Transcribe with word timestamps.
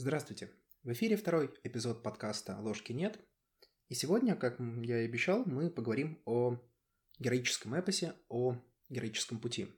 Здравствуйте! 0.00 0.48
В 0.84 0.92
эфире 0.92 1.16
второй 1.16 1.52
эпизод 1.64 2.04
подкаста 2.04 2.56
«Ложки 2.60 2.92
нет». 2.92 3.18
И 3.88 3.94
сегодня, 3.94 4.36
как 4.36 4.60
я 4.60 5.02
и 5.02 5.04
обещал, 5.06 5.42
мы 5.44 5.70
поговорим 5.70 6.22
о 6.24 6.56
героическом 7.18 7.74
эпосе, 7.74 8.14
о 8.28 8.54
героическом 8.88 9.40
пути. 9.40 9.74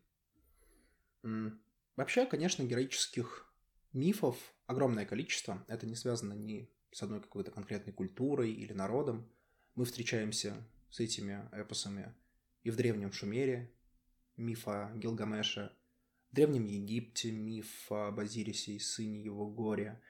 Вообще, 1.97 2.27
конечно, 2.27 2.63
героических 2.65 3.51
мифов 3.95 4.37
огромное 4.67 5.07
количество. 5.07 5.65
Это 5.69 5.87
не 5.87 5.97
связано 5.97 6.35
ни 6.35 6.71
с 6.93 7.03
одной 7.03 7.23
какой-то 7.23 7.51
конкретной 7.51 7.95
культурой 7.95 8.53
или 8.53 8.75
народом. 8.75 9.27
Мы 9.75 9.87
встречаемся 9.87 10.55
с 10.91 11.01
этими 11.01 11.49
эпосами 11.51 12.15
и 12.63 12.69
в 12.69 12.77
Древнем 12.77 13.11
Шумере, 13.11 13.73
мифа 14.37 14.93
Гилгамеша, 14.97 15.75
Древнем 16.33 16.65
Египте 16.65 17.33
миф 17.33 17.91
об 17.91 18.21
Азирисе 18.21 18.73
и 18.73 18.79
сыне 18.79 19.21
его 19.21 19.51
горя. 19.51 20.01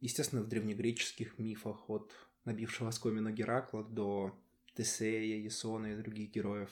Естественно, 0.00 0.42
в 0.42 0.48
древнегреческих 0.48 1.38
мифах 1.38 1.88
от 1.88 2.12
набившего 2.44 2.88
оскомину 2.88 3.30
Геракла 3.30 3.84
до 3.84 4.36
Тесея, 4.74 5.36
Ясона 5.36 5.92
и 5.92 5.96
других 5.96 6.32
героев. 6.32 6.70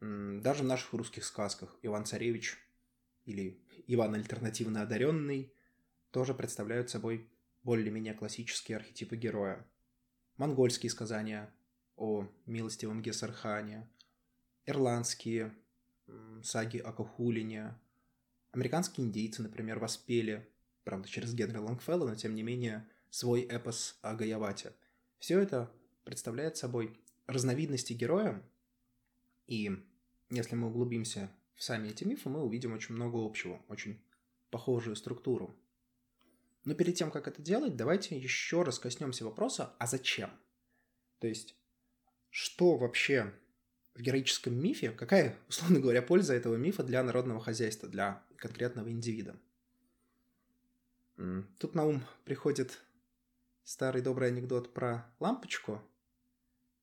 Даже 0.00 0.62
в 0.62 0.66
наших 0.66 0.92
русских 0.92 1.24
сказках 1.24 1.76
Иван-Царевич 1.82 2.56
или 3.24 3.60
Иван 3.88 4.14
альтернативно 4.14 4.82
одаренный 4.82 5.52
тоже 6.12 6.34
представляют 6.34 6.88
собой 6.88 7.28
более-менее 7.64 8.14
классические 8.14 8.76
архетипы 8.76 9.16
героя. 9.16 9.66
Монгольские 10.36 10.90
сказания 10.90 11.52
о 11.96 12.28
милостивом 12.46 13.02
Гесархане, 13.02 13.88
ирландские 14.66 15.52
саги 16.44 16.78
о 16.78 16.92
Кахулине. 16.92 17.74
Американские 18.52 19.06
индейцы, 19.06 19.42
например, 19.42 19.78
воспели, 19.78 20.48
правда, 20.84 21.08
через 21.08 21.34
Генри 21.34 21.56
Лонгфелла, 21.56 22.08
но 22.08 22.14
тем 22.14 22.34
не 22.34 22.42
менее, 22.42 22.86
свой 23.10 23.42
эпос 23.42 23.98
о 24.02 24.14
Гаявате. 24.14 24.72
Все 25.18 25.40
это 25.40 25.72
представляет 26.04 26.56
собой 26.56 27.00
разновидности 27.26 27.92
героя, 27.94 28.42
и 29.46 29.84
если 30.30 30.54
мы 30.54 30.68
углубимся 30.68 31.30
в 31.54 31.62
сами 31.62 31.88
эти 31.88 32.04
мифы, 32.04 32.28
мы 32.28 32.42
увидим 32.42 32.72
очень 32.72 32.94
много 32.94 33.24
общего, 33.24 33.62
очень 33.68 34.00
похожую 34.50 34.96
структуру. 34.96 35.54
Но 36.64 36.74
перед 36.74 36.94
тем, 36.94 37.10
как 37.10 37.28
это 37.28 37.42
делать, 37.42 37.76
давайте 37.76 38.16
еще 38.16 38.62
раз 38.62 38.78
коснемся 38.78 39.24
вопроса, 39.24 39.74
а 39.78 39.86
зачем? 39.86 40.30
То 41.18 41.26
есть, 41.26 41.54
что 42.30 42.76
вообще 42.76 43.32
в 43.94 44.00
героическом 44.00 44.60
мифе, 44.60 44.90
какая, 44.90 45.36
условно 45.48 45.80
говоря, 45.80 46.02
польза 46.02 46.34
этого 46.34 46.56
мифа 46.56 46.82
для 46.82 47.02
народного 47.02 47.40
хозяйства, 47.40 47.88
для 47.88 48.22
конкретного 48.36 48.90
индивида? 48.90 49.36
Тут 51.58 51.74
на 51.74 51.84
ум 51.84 52.02
приходит 52.24 52.80
старый 53.62 54.02
добрый 54.02 54.28
анекдот 54.28 54.74
про 54.74 55.06
лампочку 55.20 55.80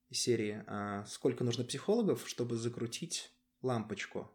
из 0.08 0.20
серии 0.20 0.64
а 0.66 1.04
«Сколько 1.06 1.44
нужно 1.44 1.64
психологов, 1.64 2.26
чтобы 2.26 2.56
закрутить 2.56 3.30
лампочку?» 3.60 4.30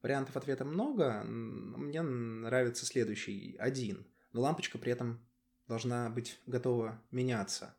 Вариантов 0.00 0.36
ответа 0.36 0.64
много, 0.64 1.22
мне 1.24 2.02
нравится 2.02 2.86
следующий, 2.86 3.56
один, 3.58 4.06
но 4.32 4.40
лампочка 4.40 4.78
при 4.78 4.92
этом 4.92 5.20
должна 5.68 6.08
быть 6.10 6.40
готова 6.46 7.00
меняться. 7.10 7.76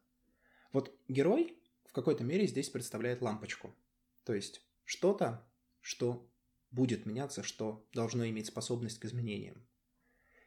Вот 0.72 0.94
герой 1.08 1.58
в 1.86 1.94
какой-то 1.94 2.24
мере 2.24 2.48
здесь 2.48 2.70
представляет 2.70 3.22
лампочку– 3.22 3.74
то 4.24 4.34
есть 4.34 4.66
что-то, 4.86 5.48
что 5.82 6.30
будет 6.72 7.06
меняться, 7.06 7.44
что 7.44 7.88
должно 7.94 8.28
иметь 8.30 8.48
способность 8.48 9.00
к 9.00 9.06
изменениям. 9.06 9.66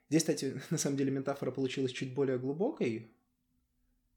Здесь, 0.08 0.22
кстати, 0.22 0.60
на 0.70 0.78
самом 0.78 0.96
деле 0.96 1.10
метафора 1.10 1.50
получилась 1.50 1.92
чуть 1.92 2.14
более 2.14 2.38
глубокой, 2.38 3.14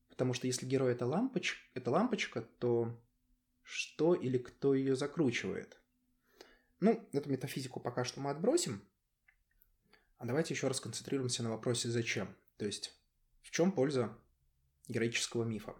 потому 0.09 0.33
что 0.33 0.47
если 0.47 0.65
герой 0.65 0.93
это, 0.93 1.05
лампоч... 1.05 1.57
это 1.73 1.91
лампочка, 1.91 2.41
то 2.41 2.99
что 3.63 4.15
или 4.15 4.37
кто 4.37 4.73
ее 4.73 4.95
закручивает? 4.95 5.79
Ну, 6.79 7.07
эту 7.11 7.29
метафизику 7.29 7.79
пока 7.79 8.03
что 8.03 8.21
мы 8.21 8.31
отбросим. 8.31 8.81
А 10.17 10.25
давайте 10.25 10.53
еще 10.53 10.67
раз 10.67 10.79
концентрируемся 10.79 11.43
на 11.43 11.49
вопросе 11.49 11.89
«зачем?». 11.89 12.35
То 12.57 12.65
есть, 12.65 12.97
в 13.41 13.51
чем 13.51 13.71
польза 13.71 14.17
героического 14.87 15.43
мифа? 15.43 15.75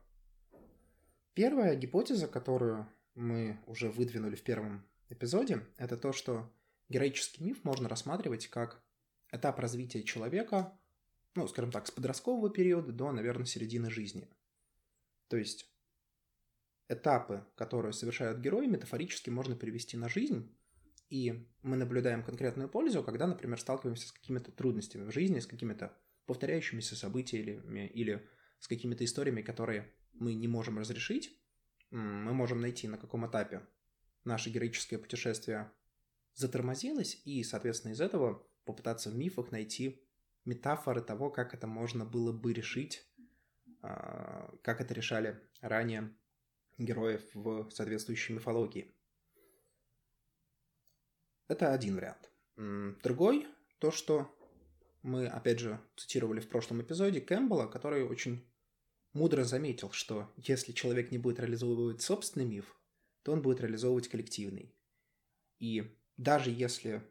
Первая 1.34 1.76
гипотеза, 1.76 2.28
которую 2.28 2.88
мы 3.20 3.60
уже 3.68 3.90
выдвинули 3.90 4.36
в 4.36 4.44
первом 4.44 4.86
эпизоде, 5.10 5.66
это 5.78 5.98
то, 5.98 6.14
что 6.14 6.52
героический 6.88 7.44
миф 7.44 7.64
можно 7.64 7.90
рассматривать 7.90 8.48
как 8.48 8.82
этап 9.32 9.60
развития 9.60 10.04
человека, 10.04 10.80
ну, 11.36 11.48
скажем 11.48 11.72
так, 11.72 11.86
с 11.86 11.92
подросткового 11.92 12.50
периода 12.50 12.92
до, 12.92 13.12
наверное, 13.12 13.46
середины 13.46 13.90
жизни. 13.92 14.28
То 15.28 15.38
есть 15.38 15.70
этапы, 16.88 17.46
которые 17.56 17.94
совершают 17.94 18.40
герои, 18.40 18.68
метафорически 18.68 19.30
можно 19.30 19.56
перевести 19.56 19.98
на 19.98 20.08
жизнь, 20.08 20.56
и 21.10 21.46
мы 21.62 21.76
наблюдаем 21.76 22.24
конкретную 22.24 22.70
пользу, 22.70 23.04
когда, 23.04 23.28
например, 23.28 23.60
сталкиваемся 23.60 24.08
с 24.08 24.12
какими-то 24.12 24.52
трудностями 24.52 25.04
в 25.04 25.12
жизни, 25.12 25.40
с 25.40 25.48
какими-то 25.48 25.96
повторяющимися 26.26 26.96
событиями 26.96 27.88
или 27.88 28.28
с 28.60 28.68
какими-то 28.68 29.04
историями, 29.04 29.42
которые 29.42 29.94
мы 30.14 30.36
не 30.36 30.48
можем 30.48 30.78
разрешить, 30.78 31.39
мы 31.92 32.34
можем 32.34 32.62
найти, 32.62 32.88
на 32.88 32.98
каком 32.98 33.28
этапе 33.28 33.66
наше 34.24 34.50
героическое 34.50 35.00
путешествие 35.00 35.72
затормозилось, 36.34 37.22
и, 37.26 37.44
соответственно, 37.44 37.94
из 37.94 38.02
этого 38.02 38.46
попытаться 38.66 39.10
в 39.10 39.16
мифах 39.16 39.52
найти 39.52 40.02
метафоры 40.46 41.02
того, 41.02 41.30
как 41.30 41.54
это 41.54 41.68
можно 41.68 42.06
было 42.06 42.32
бы 42.32 42.54
решить, 42.54 43.06
а, 43.82 44.54
как 44.64 44.82
это 44.82 44.94
решали 44.94 45.42
ранее 45.62 46.16
героев 46.78 47.24
в 47.34 47.70
соответствующей 47.72 48.34
мифологии. 48.34 48.96
Это 51.48 51.74
один 51.74 51.96
вариант. 51.96 52.32
Другой, 53.04 53.48
то, 53.80 53.92
что 53.92 54.34
мы, 55.02 55.28
опять 55.28 55.60
же, 55.60 55.80
цитировали 55.96 56.40
в 56.40 56.48
прошлом 56.48 56.82
эпизоде 56.82 57.22
Кэмпбелла, 57.22 57.68
который 57.68 58.04
очень 58.04 58.46
мудро 59.14 59.44
заметил, 59.44 59.92
что 59.92 60.32
если 60.38 60.72
человек 60.72 61.12
не 61.12 61.18
будет 61.18 61.40
реализовывать 61.40 62.02
собственный 62.02 62.46
миф, 62.46 62.76
то 63.24 63.32
он 63.32 63.42
будет 63.42 63.62
реализовывать 63.62 64.08
коллективный. 64.08 64.74
И 65.60 65.96
даже 66.18 66.52
если 66.52 67.04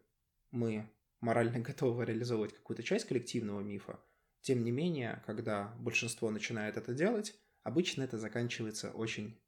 мы 0.50 0.90
морально 1.20 1.58
готовы 1.60 2.04
реализовывать 2.04 2.54
какую-то 2.54 2.82
часть 2.82 3.06
коллективного 3.06 3.60
мифа, 3.60 4.00
тем 4.40 4.64
не 4.64 4.70
менее, 4.70 5.22
когда 5.26 5.74
большинство 5.78 6.30
начинает 6.30 6.76
это 6.76 6.94
делать, 6.94 7.38
обычно 7.62 8.02
это 8.02 8.18
заканчивается 8.18 8.90
очень 8.92 9.38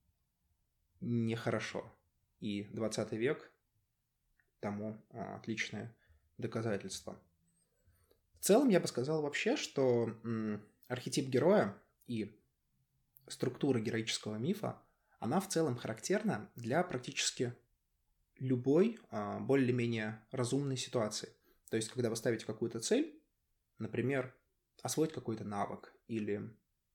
нехорошо. 1.00 1.90
И 2.40 2.64
20 2.72 3.12
век 3.12 3.52
тому 4.60 5.00
а, 5.10 5.36
отличное 5.36 5.96
доказательство. 6.38 7.18
В 8.38 8.44
целом 8.44 8.68
я 8.68 8.80
бы 8.80 8.88
сказал 8.88 9.22
вообще, 9.22 9.56
что 9.56 10.16
архетип 10.88 11.28
героя 11.28 11.76
и 12.06 12.39
структура 13.30 13.80
героического 13.80 14.36
мифа, 14.36 14.82
она 15.18 15.40
в 15.40 15.48
целом 15.48 15.76
характерна 15.76 16.50
для 16.56 16.82
практически 16.82 17.54
любой 18.38 18.98
а, 19.10 19.38
более-менее 19.38 20.24
разумной 20.30 20.76
ситуации. 20.76 21.28
То 21.70 21.76
есть, 21.76 21.90
когда 21.90 22.10
вы 22.10 22.16
ставите 22.16 22.46
какую-то 22.46 22.80
цель, 22.80 23.22
например, 23.78 24.34
освоить 24.82 25.12
какой-то 25.12 25.44
навык 25.44 25.92
или 26.08 26.50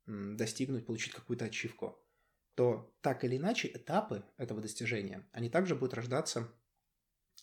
достигнуть, 0.05 0.85
получить 0.85 1.13
какую-то 1.13 1.45
ачивку, 1.45 1.97
то 2.55 2.93
так 3.01 3.23
или 3.23 3.37
иначе 3.37 3.69
этапы 3.73 4.23
этого 4.37 4.61
достижения, 4.61 5.27
они 5.31 5.49
также 5.49 5.75
будут 5.75 5.93
рождаться 5.93 6.51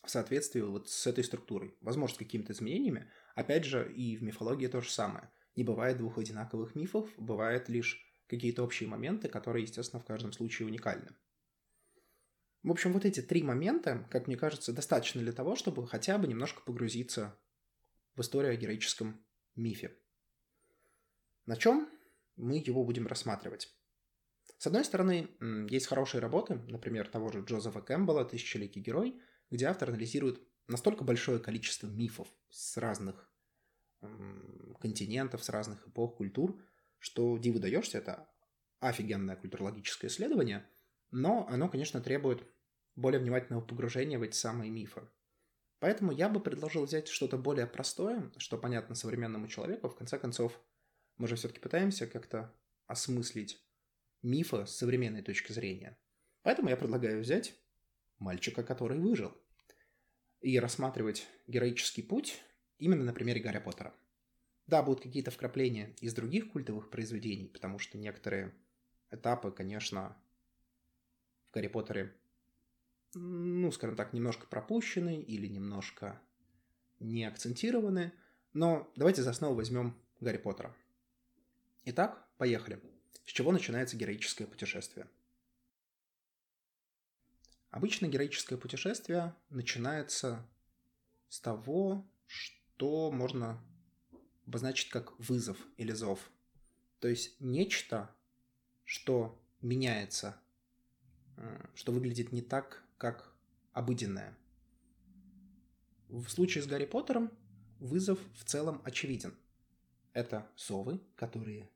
в 0.02 0.10
соответствии 0.10 0.60
вот 0.60 0.88
с 0.88 1.06
этой 1.06 1.22
структурой. 1.22 1.76
Возможно, 1.80 2.16
с 2.16 2.18
какими-то 2.18 2.52
изменениями. 2.52 3.10
Опять 3.34 3.64
же, 3.64 3.92
и 3.92 4.16
в 4.16 4.22
мифологии 4.22 4.66
то 4.66 4.80
же 4.80 4.90
самое. 4.90 5.30
Не 5.54 5.64
бывает 5.64 5.98
двух 5.98 6.18
одинаковых 6.18 6.74
мифов, 6.74 7.08
бывает 7.18 7.68
лишь 7.68 8.02
какие-то 8.32 8.64
общие 8.64 8.88
моменты, 8.88 9.28
которые, 9.28 9.64
естественно, 9.64 10.00
в 10.00 10.06
каждом 10.06 10.32
случае 10.32 10.66
уникальны. 10.66 11.14
В 12.62 12.70
общем, 12.70 12.92
вот 12.92 13.04
эти 13.04 13.20
три 13.20 13.42
момента, 13.42 14.08
как 14.10 14.26
мне 14.26 14.36
кажется, 14.36 14.72
достаточно 14.72 15.20
для 15.20 15.32
того, 15.32 15.54
чтобы 15.54 15.86
хотя 15.86 16.16
бы 16.16 16.26
немножко 16.26 16.62
погрузиться 16.62 17.38
в 18.14 18.22
историю 18.22 18.52
о 18.52 18.56
героическом 18.56 19.22
мифе. 19.54 19.96
На 21.44 21.56
чем 21.56 21.90
мы 22.36 22.56
его 22.56 22.84
будем 22.84 23.06
рассматривать? 23.06 23.76
С 24.58 24.66
одной 24.66 24.84
стороны, 24.84 25.28
есть 25.68 25.86
хорошие 25.86 26.20
работы, 26.20 26.54
например, 26.68 27.08
того 27.08 27.30
же 27.30 27.42
Джозефа 27.42 27.82
Кэмпбелла 27.82 28.24
«Тысячеликий 28.24 28.80
герой», 28.80 29.20
где 29.50 29.66
автор 29.66 29.90
анализирует 29.90 30.40
настолько 30.68 31.04
большое 31.04 31.38
количество 31.38 31.86
мифов 31.88 32.28
с 32.48 32.76
разных 32.78 33.30
континентов, 34.80 35.44
с 35.44 35.48
разных 35.48 35.86
эпох, 35.86 36.16
культур, 36.16 36.60
что 37.02 37.36
диву 37.36 37.58
даешься, 37.58 37.98
это 37.98 38.28
офигенное 38.78 39.34
культурологическое 39.34 40.08
исследование, 40.08 40.64
но 41.10 41.46
оно, 41.48 41.68
конечно, 41.68 42.00
требует 42.00 42.46
более 42.94 43.20
внимательного 43.20 43.60
погружения 43.60 44.20
в 44.20 44.22
эти 44.22 44.36
самые 44.36 44.70
мифы. 44.70 45.02
Поэтому 45.80 46.12
я 46.12 46.28
бы 46.28 46.38
предложил 46.38 46.84
взять 46.84 47.08
что-то 47.08 47.36
более 47.36 47.66
простое, 47.66 48.30
что 48.36 48.56
понятно 48.56 48.94
современному 48.94 49.48
человеку. 49.48 49.88
В 49.88 49.96
конце 49.96 50.16
концов, 50.16 50.60
мы 51.16 51.26
же 51.26 51.34
все-таки 51.34 51.58
пытаемся 51.58 52.06
как-то 52.06 52.54
осмыслить 52.86 53.60
мифы 54.22 54.64
с 54.64 54.76
современной 54.76 55.22
точки 55.22 55.50
зрения. 55.50 55.98
Поэтому 56.42 56.68
я 56.68 56.76
предлагаю 56.76 57.20
взять 57.20 57.56
мальчика, 58.18 58.62
который 58.62 59.00
выжил, 59.00 59.36
и 60.40 60.56
рассматривать 60.60 61.26
героический 61.48 62.02
путь 62.02 62.40
именно 62.78 63.02
на 63.02 63.12
примере 63.12 63.40
Гарри 63.40 63.58
Поттера. 63.58 63.92
Да, 64.66 64.82
будут 64.82 65.02
какие-то 65.02 65.30
вкрапления 65.30 65.94
из 66.00 66.14
других 66.14 66.52
культовых 66.52 66.90
произведений, 66.90 67.48
потому 67.48 67.78
что 67.78 67.98
некоторые 67.98 68.54
этапы, 69.10 69.50
конечно, 69.50 70.16
в 71.48 71.54
Гарри 71.54 71.68
Поттере, 71.68 72.16
ну, 73.14 73.70
скажем 73.72 73.96
так, 73.96 74.12
немножко 74.12 74.46
пропущены 74.46 75.20
или 75.20 75.46
немножко 75.46 76.20
не 77.00 77.24
акцентированы, 77.24 78.12
но 78.52 78.90
давайте 78.96 79.22
за 79.22 79.30
основу 79.30 79.54
возьмем 79.54 79.96
Гарри 80.20 80.38
Поттера. 80.38 80.74
Итак, 81.84 82.26
поехали. 82.38 82.80
С 83.24 83.30
чего 83.30 83.52
начинается 83.52 83.96
героическое 83.96 84.46
путешествие? 84.46 85.08
Обычно 87.70 88.06
героическое 88.06 88.58
путешествие 88.58 89.34
начинается 89.48 90.46
с 91.28 91.40
того, 91.40 92.06
что 92.26 93.10
можно 93.10 93.62
обозначить 94.46 94.90
как 94.90 95.18
вызов 95.18 95.58
или 95.76 95.92
зов. 95.92 96.30
То 97.00 97.08
есть 97.08 97.40
нечто, 97.40 98.14
что 98.84 99.40
меняется, 99.60 100.40
э, 101.36 101.66
что 101.74 101.92
выглядит 101.92 102.32
не 102.32 102.42
так, 102.42 102.82
как 102.98 103.34
обыденное. 103.72 104.36
В 106.08 106.28
случае 106.28 106.62
с 106.62 106.66
Гарри 106.66 106.86
Поттером 106.86 107.30
вызов 107.78 108.18
в 108.34 108.44
целом 108.44 108.80
очевиден. 108.84 109.34
Это 110.12 110.46
совы, 110.56 111.00
которые 111.16 111.70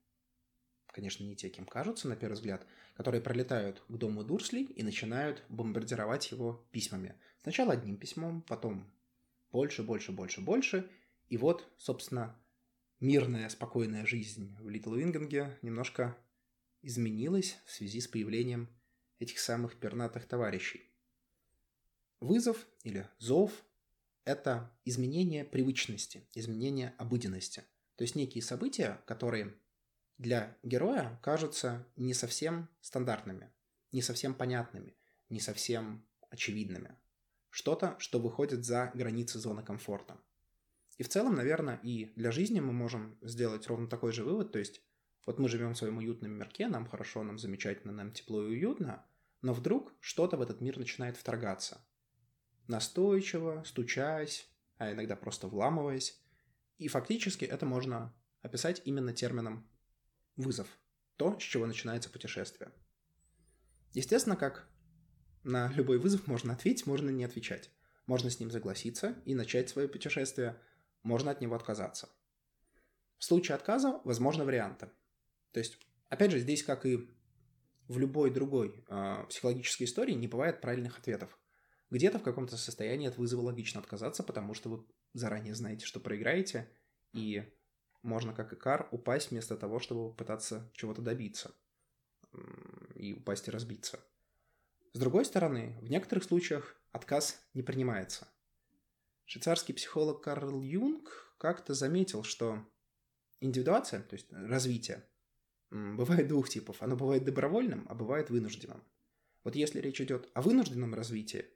конечно, 0.97 1.25
не 1.25 1.37
те, 1.37 1.51
кем 1.51 1.67
кажутся 1.67 2.09
на 2.09 2.17
первый 2.17 2.37
взгляд, 2.37 2.67
которые 2.95 3.21
пролетают 3.21 3.83
к 3.87 3.97
дому 3.99 4.25
Дурсли 4.25 4.63
и 4.63 4.83
начинают 4.83 5.43
бомбардировать 5.51 6.31
его 6.31 6.67
письмами. 6.71 7.15
Сначала 7.43 7.75
одним 7.75 7.99
письмом, 7.99 8.41
потом 8.41 8.91
больше, 9.53 9.83
больше, 9.83 10.13
больше, 10.13 10.41
больше. 10.41 10.91
И 11.29 11.37
вот, 11.37 11.71
собственно, 11.77 12.35
мирная, 13.01 13.49
спокойная 13.49 14.07
жизнь 14.07 14.57
в 14.61 14.69
Литл 14.69 14.95
Вингинге 14.95 15.59
немножко 15.63 16.17
изменилась 16.83 17.59
в 17.67 17.73
связи 17.73 18.01
с 18.01 18.09
появлением 18.09 18.69
этих 19.19 19.39
самых 19.39 19.77
пернатых 19.79 20.27
товарищей. 20.27 20.91
Вызов 22.21 22.67
или 22.83 23.09
зов– 23.19 23.65
это 24.25 24.73
изменение 24.85 25.45
привычности, 25.45 26.27
изменение 26.35 26.95
обыденности. 26.99 27.65
То 27.97 28.03
есть 28.03 28.15
некие 28.15 28.43
события, 28.43 29.03
которые 29.07 29.55
для 30.19 30.57
героя 30.63 31.19
кажутся 31.23 31.87
не 31.97 32.15
совсем 32.15 32.69
стандартными, 32.81 33.51
не 33.93 34.03
совсем 34.03 34.35
понятными, 34.35 34.97
не 35.29 35.41
совсем 35.41 36.07
очевидными. 36.31 36.97
Что-то, 37.51 37.97
что 37.99 38.19
выходит 38.19 38.65
за 38.65 38.91
границы 38.95 39.39
зоны 39.39 39.63
комфорта. 39.63 40.19
И 40.99 41.03
в 41.03 41.09
целом, 41.09 41.35
наверное, 41.35 41.79
и 41.83 42.13
для 42.17 42.31
жизни 42.33 42.61
мы 42.61 42.73
можем 42.73 43.19
сделать 43.23 43.67
ровно 43.67 43.87
такой 43.89 44.13
же 44.13 44.25
вывод, 44.25 44.53
то 44.53 44.59
есть 44.59 44.83
вот 45.27 45.39
мы 45.39 45.49
живем 45.49 45.75
в 45.75 45.79
своем 45.79 45.99
уютном 45.99 46.33
мирке, 46.33 46.69
нам 46.69 46.87
хорошо, 46.87 47.23
нам 47.23 47.39
замечательно, 47.39 47.93
нам 47.93 48.13
тепло 48.13 48.43
и 48.43 48.51
уютно, 48.51 49.05
но 49.43 49.53
вдруг 49.53 49.93
что-то 50.01 50.37
в 50.37 50.43
этот 50.43 50.61
мир 50.61 50.79
начинает 50.79 51.17
вторгаться. 51.17 51.85
Настойчиво, 52.69 53.63
стучась, 53.67 54.49
а 54.79 54.93
иногда 54.93 55.17
просто 55.17 55.49
вламываясь. 55.49 56.21
И 56.79 56.89
фактически 56.89 57.45
это 57.45 57.67
можно 57.67 58.15
описать 58.43 58.83
именно 58.85 59.13
термином 59.13 59.69
вызов. 60.37 60.69
То, 61.17 61.39
с 61.39 61.43
чего 61.43 61.67
начинается 61.67 62.11
путешествие. 62.11 62.73
Естественно, 63.93 64.37
как 64.37 64.69
на 65.43 65.73
любой 65.73 65.99
вызов 65.99 66.27
можно 66.27 66.53
ответить, 66.53 66.87
можно 66.87 67.11
не 67.11 67.25
отвечать. 67.25 67.71
Можно 68.07 68.31
с 68.31 68.39
ним 68.39 68.51
согласиться 68.51 69.21
и 69.25 69.35
начать 69.35 69.69
свое 69.69 69.89
путешествие, 69.89 70.61
можно 71.07 71.31
от 71.31 71.41
него 71.41 71.55
отказаться. 71.55 72.09
В 73.19 73.25
случае 73.25 73.55
отказа 73.55 74.01
возможны 74.05 74.45
варианты. 74.45 74.91
То 75.53 75.61
есть, 75.61 75.79
опять 76.09 76.33
же, 76.33 76.39
здесь, 76.39 76.63
как 76.63 76.85
и 76.85 77.09
в 77.89 77.99
любой 77.99 78.31
другой 78.31 78.85
э, 78.89 79.25
психологической 79.29 79.87
истории, 79.87 80.13
не 80.13 80.27
бывает 80.27 80.61
правильных 80.61 80.99
ответов. 80.99 81.39
Где-то 81.91 82.19
в 82.19 82.23
каком-то 82.23 82.57
состоянии 82.57 83.09
от 83.09 83.17
вызова 83.17 83.43
логично 83.43 83.81
отказаться, 83.81 84.23
потому 84.25 84.55
что 84.55 84.69
вы 84.69 84.85
заранее 85.15 85.55
знаете, 85.55 85.87
что 85.87 86.01
проиграете, 86.01 86.69
и 87.13 87.45
можно, 88.03 88.35
как 88.35 88.53
и 88.53 88.57
Кар, 88.57 88.89
упасть 88.91 89.31
вместо 89.31 89.57
того, 89.57 89.79
чтобы 89.79 90.13
пытаться 90.13 90.71
чего-то 90.75 91.01
добиться 91.01 91.55
и 92.95 93.15
упасть 93.15 93.49
и 93.49 93.51
разбиться. 93.53 94.01
С 94.93 94.99
другой 94.99 95.25
стороны, 95.25 95.79
в 95.81 95.89
некоторых 95.89 96.25
случаях 96.25 96.77
отказ 96.91 97.41
не 97.55 97.63
принимается. 97.63 98.27
Швейцарский 99.27 99.75
психолог 99.75 100.23
Карл 100.23 100.63
Юнг 100.63 101.35
как-то 101.39 101.75
заметил, 101.75 102.23
что 102.23 102.65
индивидуация, 103.41 104.01
то 104.03 104.15
есть 104.15 104.33
развитие, 104.33 105.05
бывает 105.71 106.29
двух 106.29 106.49
типов. 106.49 106.81
Оно 106.81 106.97
бывает 106.97 107.25
добровольным, 107.25 107.87
а 107.89 107.95
бывает 107.95 108.31
вынужденным. 108.31 108.83
Вот 109.43 109.57
если 109.57 109.81
речь 109.81 110.01
идет 110.01 110.29
о 110.35 110.43
вынужденном 110.43 110.95
развитии, 110.95 111.47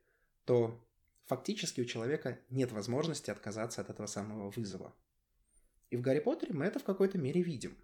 то 0.44 0.84
фактически 1.26 1.81
у 1.81 1.84
человека 1.84 2.40
нет 2.50 2.72
возможности 2.72 3.31
отказаться 3.31 3.81
от 3.81 3.88
этого 3.88 4.06
самого 4.06 4.50
вызова. 4.50 4.94
И 5.90 5.96
в 5.96 6.00
Гарри 6.00 6.20
Поттере 6.20 6.52
мы 6.52 6.64
это 6.66 6.81
в 6.81 6.84
какой-то 6.84 7.19
мере 7.19 7.40
видим. 7.43 7.76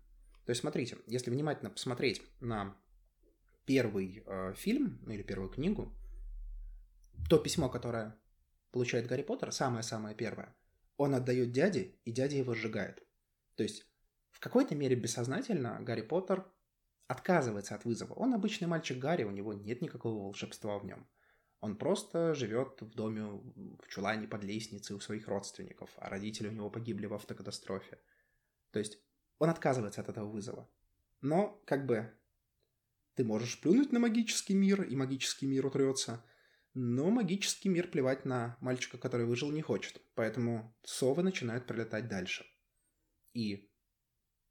То 0.44 0.50
есть, 0.50 0.60
смотрите, 0.60 0.98
если 1.06 1.30
внимательно 1.30 1.70
посмотреть 1.70 2.22
на 2.40 2.76
первый 3.64 4.22
э, 4.26 4.54
фильм, 4.56 5.00
ну 5.02 5.12
или 5.12 5.22
первую 5.22 5.48
книгу, 5.48 5.92
то 7.28 7.38
письмо, 7.38 7.68
которое 7.68 8.16
получает 8.76 9.06
Гарри 9.06 9.22
Поттер, 9.22 9.52
самое-самое 9.52 10.14
первое, 10.14 10.54
он 10.98 11.14
отдает 11.14 11.50
дяде, 11.50 11.94
и 12.04 12.12
дядя 12.12 12.36
его 12.36 12.52
сжигает. 12.52 13.02
То 13.54 13.62
есть, 13.62 13.86
в 14.32 14.38
какой-то 14.38 14.74
мере 14.74 14.94
бессознательно 14.94 15.78
Гарри 15.80 16.02
Поттер 16.02 16.44
отказывается 17.06 17.74
от 17.74 17.86
вызова. 17.86 18.12
Он 18.12 18.34
обычный 18.34 18.68
мальчик 18.68 18.98
Гарри, 18.98 19.24
у 19.24 19.30
него 19.30 19.54
нет 19.54 19.80
никакого 19.80 20.24
волшебства 20.24 20.78
в 20.78 20.84
нем. 20.84 21.08
Он 21.60 21.78
просто 21.78 22.34
живет 22.34 22.82
в 22.82 22.94
доме 22.94 23.22
в 23.22 23.88
чулане 23.88 24.28
под 24.28 24.44
лестницей 24.44 24.94
у 24.94 25.00
своих 25.00 25.26
родственников, 25.26 25.88
а 25.96 26.10
родители 26.10 26.48
у 26.48 26.52
него 26.52 26.68
погибли 26.68 27.06
в 27.06 27.14
автокатастрофе. 27.14 27.98
То 28.72 28.78
есть 28.78 28.98
он 29.38 29.48
отказывается 29.48 30.02
от 30.02 30.10
этого 30.10 30.28
вызова. 30.28 30.68
Но, 31.22 31.62
как 31.64 31.86
бы, 31.86 32.12
ты 33.14 33.24
можешь 33.24 33.58
плюнуть 33.58 33.90
на 33.90 34.00
магический 34.00 34.52
мир, 34.52 34.82
и 34.82 34.94
магический 34.94 35.46
мир 35.46 35.64
утрется, 35.64 36.22
но 36.78 37.08
магический 37.08 37.70
мир 37.70 37.88
плевать 37.88 38.26
на 38.26 38.58
мальчика, 38.60 38.98
который 38.98 39.24
выжил, 39.24 39.50
не 39.50 39.62
хочет. 39.62 40.02
Поэтому 40.14 40.76
совы 40.84 41.22
начинают 41.22 41.66
прилетать 41.66 42.06
дальше. 42.06 42.44
И 43.32 43.70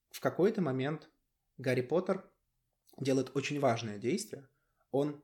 в 0.09 0.19
какой-то 0.21 0.59
момент 0.59 1.07
Гарри 1.57 1.81
Поттер 1.81 2.27
делает 2.97 3.35
очень 3.35 3.59
важное 3.59 3.99
действие. 3.99 4.49
Он 4.89 5.23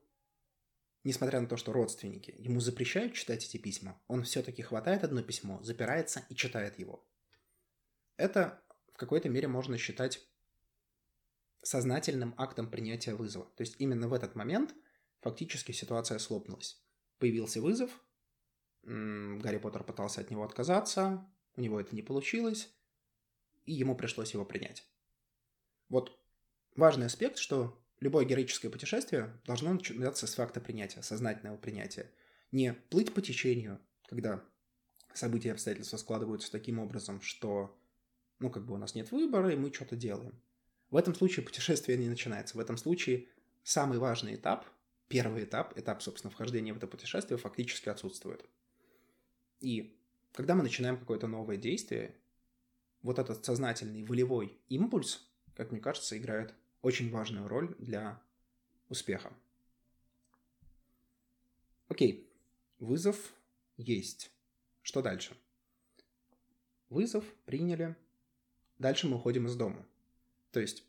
Несмотря 1.04 1.40
на 1.40 1.48
то, 1.48 1.56
что 1.56 1.72
родственники 1.72 2.32
ему 2.38 2.60
запрещают 2.60 3.14
читать 3.14 3.44
эти 3.44 3.56
письма, 3.56 4.00
он 4.06 4.22
все-таки 4.22 4.62
хватает 4.62 5.02
одно 5.02 5.20
письмо, 5.20 5.60
запирается 5.60 6.24
и 6.28 6.36
читает 6.36 6.78
его. 6.78 7.04
Это 8.16 8.62
в 8.92 8.98
какой-то 8.98 9.28
мере 9.28 9.48
можно 9.48 9.76
считать 9.78 10.24
сознательным 11.60 12.36
актом 12.38 12.70
принятия 12.70 13.16
вызова. 13.16 13.46
То 13.56 13.62
есть 13.62 13.80
именно 13.80 14.06
в 14.06 14.12
этот 14.12 14.36
момент 14.36 14.76
фактически 15.22 15.72
ситуация 15.72 16.20
слопнулась. 16.20 16.80
Появился 17.22 17.62
вызов, 17.62 17.90
Гарри 18.82 19.58
Поттер 19.58 19.84
пытался 19.84 20.20
от 20.20 20.30
него 20.32 20.42
отказаться, 20.42 21.24
у 21.54 21.60
него 21.60 21.80
это 21.80 21.94
не 21.94 22.02
получилось, 22.02 22.68
и 23.64 23.72
ему 23.72 23.94
пришлось 23.94 24.32
его 24.32 24.44
принять. 24.44 24.84
Вот 25.88 26.18
важный 26.74 27.06
аспект, 27.06 27.38
что 27.38 27.78
Любое 28.02 28.24
героическое 28.24 28.68
путешествие 28.68 29.30
должно 29.46 29.72
начинаться 29.72 30.26
с 30.26 30.34
факта 30.34 30.60
принятия, 30.60 31.02
сознательного 31.02 31.56
принятия. 31.56 32.10
Не 32.50 32.72
плыть 32.72 33.14
по 33.14 33.22
течению, 33.22 33.78
когда 34.08 34.42
события 35.14 35.50
и 35.50 35.52
обстоятельства 35.52 35.98
складываются 35.98 36.50
таким 36.50 36.80
образом, 36.80 37.20
что, 37.20 37.78
ну, 38.40 38.50
как 38.50 38.66
бы 38.66 38.74
у 38.74 38.76
нас 38.76 38.96
нет 38.96 39.12
выбора, 39.12 39.52
и 39.52 39.56
мы 39.56 39.72
что-то 39.72 39.94
делаем. 39.94 40.34
В 40.90 40.96
этом 40.96 41.14
случае 41.14 41.46
путешествие 41.46 41.96
не 41.96 42.08
начинается. 42.08 42.56
В 42.56 42.60
этом 42.60 42.76
случае 42.76 43.28
самый 43.62 44.00
важный 44.00 44.34
этап, 44.34 44.66
первый 45.12 45.44
этап, 45.44 45.78
этап, 45.78 46.00
собственно, 46.00 46.30
вхождения 46.30 46.72
в 46.72 46.78
это 46.78 46.86
путешествие 46.86 47.36
фактически 47.36 47.90
отсутствует. 47.90 48.48
И 49.60 49.94
когда 50.32 50.54
мы 50.54 50.62
начинаем 50.62 50.96
какое-то 50.96 51.26
новое 51.26 51.58
действие, 51.58 52.16
вот 53.02 53.18
этот 53.18 53.44
сознательный 53.44 54.04
волевой 54.04 54.58
импульс, 54.70 55.30
как 55.54 55.70
мне 55.70 55.82
кажется, 55.82 56.16
играет 56.16 56.54
очень 56.80 57.10
важную 57.10 57.46
роль 57.46 57.76
для 57.78 58.22
успеха. 58.88 59.34
Окей, 61.88 62.32
вызов 62.78 63.34
есть. 63.76 64.30
Что 64.80 65.02
дальше? 65.02 65.36
Вызов, 66.88 67.26
приняли. 67.44 67.96
Дальше 68.78 69.06
мы 69.08 69.16
уходим 69.16 69.46
из 69.46 69.56
дома. 69.56 69.86
То 70.52 70.60
есть, 70.60 70.84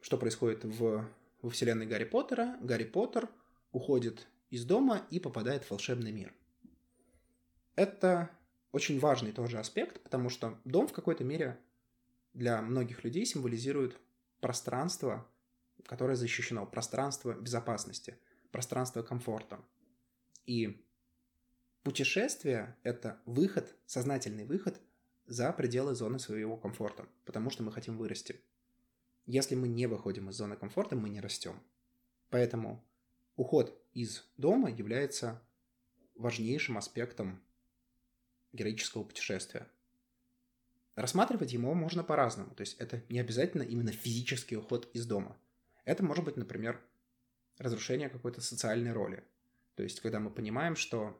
что 0.00 0.18
происходит 0.18 0.64
в, 0.64 1.08
во 1.42 1.50
вселенной 1.50 1.86
Гарри 1.86 2.04
Поттера? 2.04 2.56
Гарри 2.60 2.84
Поттер 2.84 3.28
уходит 3.72 4.26
из 4.50 4.64
дома 4.64 5.06
и 5.10 5.20
попадает 5.20 5.64
в 5.64 5.70
волшебный 5.70 6.12
мир. 6.12 6.32
Это 7.76 8.30
очень 8.72 8.98
важный 8.98 9.32
тоже 9.32 9.58
аспект, 9.58 10.02
потому 10.02 10.28
что 10.28 10.58
дом 10.64 10.86
в 10.86 10.92
какой-то 10.92 11.24
мере 11.24 11.58
для 12.34 12.60
многих 12.62 13.04
людей 13.04 13.24
символизирует 13.24 13.96
пространство, 14.40 15.26
которое 15.86 16.16
защищено, 16.16 16.66
пространство 16.66 17.34
безопасности, 17.34 18.18
пространство 18.52 19.02
комфорта. 19.02 19.60
И 20.46 20.84
путешествие— 21.82 22.76
это 22.82 23.20
выход, 23.26 23.74
сознательный 23.86 24.44
выход 24.44 24.80
за 25.26 25.52
пределы 25.52 25.94
зоны 25.94 26.18
своего 26.18 26.56
комфорта, 26.56 27.06
потому 27.24 27.50
что 27.50 27.62
мы 27.62 27.72
хотим 27.72 27.96
вырасти. 27.96 28.40
Если 29.30 29.54
мы 29.54 29.68
не 29.68 29.86
выходим 29.86 30.28
из 30.28 30.34
зоны 30.34 30.56
комфорта, 30.56 30.96
мы 30.96 31.08
не 31.08 31.20
растем. 31.20 31.62
Поэтому 32.30 32.84
уход 33.36 33.80
из 33.92 34.24
дома 34.36 34.68
является 34.68 35.40
важнейшим 36.16 36.76
аспектом 36.76 37.40
героического 38.52 39.04
путешествия. 39.04 39.68
Рассматривать 40.96 41.52
его 41.52 41.74
можно 41.74 42.02
по-разному. 42.02 42.56
То 42.56 42.62
есть 42.62 42.76
это 42.80 43.04
не 43.08 43.20
обязательно 43.20 43.62
именно 43.62 43.92
физический 43.92 44.56
уход 44.56 44.90
из 44.94 45.06
дома. 45.06 45.36
Это 45.84 46.02
может 46.02 46.24
быть, 46.24 46.36
например, 46.36 46.82
разрушение 47.56 48.08
какой-то 48.08 48.40
социальной 48.40 48.92
роли. 48.92 49.22
То 49.76 49.84
есть 49.84 50.00
когда 50.00 50.18
мы 50.18 50.30
понимаем, 50.30 50.74
что 50.74 51.16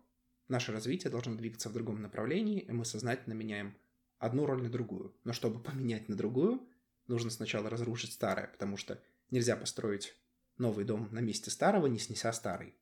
наше 0.49 0.73
развитие 0.73 1.13
должно 1.13 1.37
двигаться 1.37 1.69
в 1.69 1.75
другом 1.75 2.03
направлении, 2.03 2.59
и 2.59 2.73
мы 2.73 2.85
сознательно 2.85 3.35
меняем 3.35 3.77
одну 4.19 4.47
роль 4.47 4.65
на 4.65 4.69
другую. 4.69 5.15
Но 5.23 5.33
чтобы 5.33 5.61
поменять 5.63 6.09
на 6.09 6.17
другую, 6.17 6.67
нужно 7.11 7.31
сначала 7.31 7.69
разрушить 7.69 8.13
старое, 8.13 8.47
потому 8.47 8.77
что 8.77 9.03
нельзя 9.31 9.57
построить 9.57 10.15
новый 10.57 10.85
дом 10.85 11.09
на 11.13 11.19
месте 11.19 11.51
старого, 11.51 11.87
не 11.87 11.99
снеся 11.99 12.33
старый. 12.33 12.75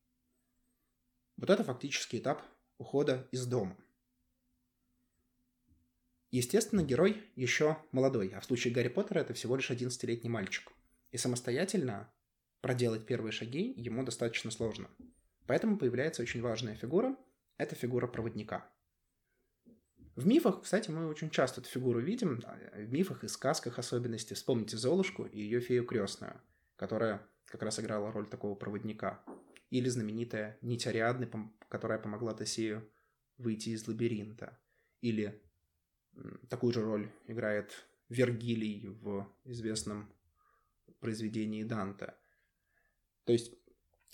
Вот 1.36 1.50
это 1.50 1.64
фактически 1.64 2.16
этап 2.16 2.42
ухода 2.78 3.26
из 3.32 3.46
дома. 3.46 3.76
Естественно, 6.30 6.82
герой 6.82 7.24
еще 7.36 7.78
молодой, 7.90 8.28
а 8.28 8.40
в 8.40 8.44
случае 8.44 8.74
Гарри 8.74 8.88
Поттера 8.88 9.20
это 9.20 9.32
всего 9.32 9.56
лишь 9.56 9.70
11-летний 9.70 10.28
мальчик. 10.28 10.70
И 11.10 11.16
самостоятельно 11.16 12.12
проделать 12.60 13.06
первые 13.06 13.32
шаги 13.32 13.72
ему 13.76 14.04
достаточно 14.04 14.50
сложно. 14.50 14.90
Поэтому 15.46 15.78
появляется 15.78 16.22
очень 16.22 16.42
важная 16.42 16.74
фигура– 16.74 17.16
это 17.56 17.74
фигура 17.74 18.06
проводника. 18.06 18.70
В 20.18 20.26
мифах, 20.26 20.62
кстати, 20.62 20.90
мы 20.90 21.06
очень 21.06 21.30
часто 21.30 21.60
эту 21.60 21.70
фигуру 21.70 22.00
видим, 22.00 22.42
а, 22.44 22.56
в 22.74 22.92
мифах 22.92 23.22
и 23.22 23.28
сказках 23.28 23.78
особенности. 23.78 24.34
Вспомните 24.34 24.76
Золушку 24.76 25.24
и 25.24 25.40
ее 25.40 25.60
фею 25.60 25.84
крестную, 25.84 26.40
которая 26.76 27.24
как 27.44 27.62
раз 27.62 27.78
играла 27.78 28.10
роль 28.10 28.28
такого 28.28 28.56
проводника. 28.56 29.22
Или 29.70 29.88
знаменитая 29.88 30.58
нить 30.60 30.86
Ариадны, 30.88 31.30
которая 31.68 32.00
помогла 32.00 32.34
Тесею 32.34 32.90
выйти 33.36 33.68
из 33.68 33.86
лабиринта. 33.86 34.58
Или 35.02 35.40
Такую 36.48 36.72
же 36.72 36.82
роль 36.82 37.10
играет 37.26 37.86
Вергилий 38.08 38.88
в 38.88 39.32
известном 39.44 40.12
произведении 41.00 41.62
Данте. 41.62 42.14
То 43.24 43.32
есть 43.32 43.52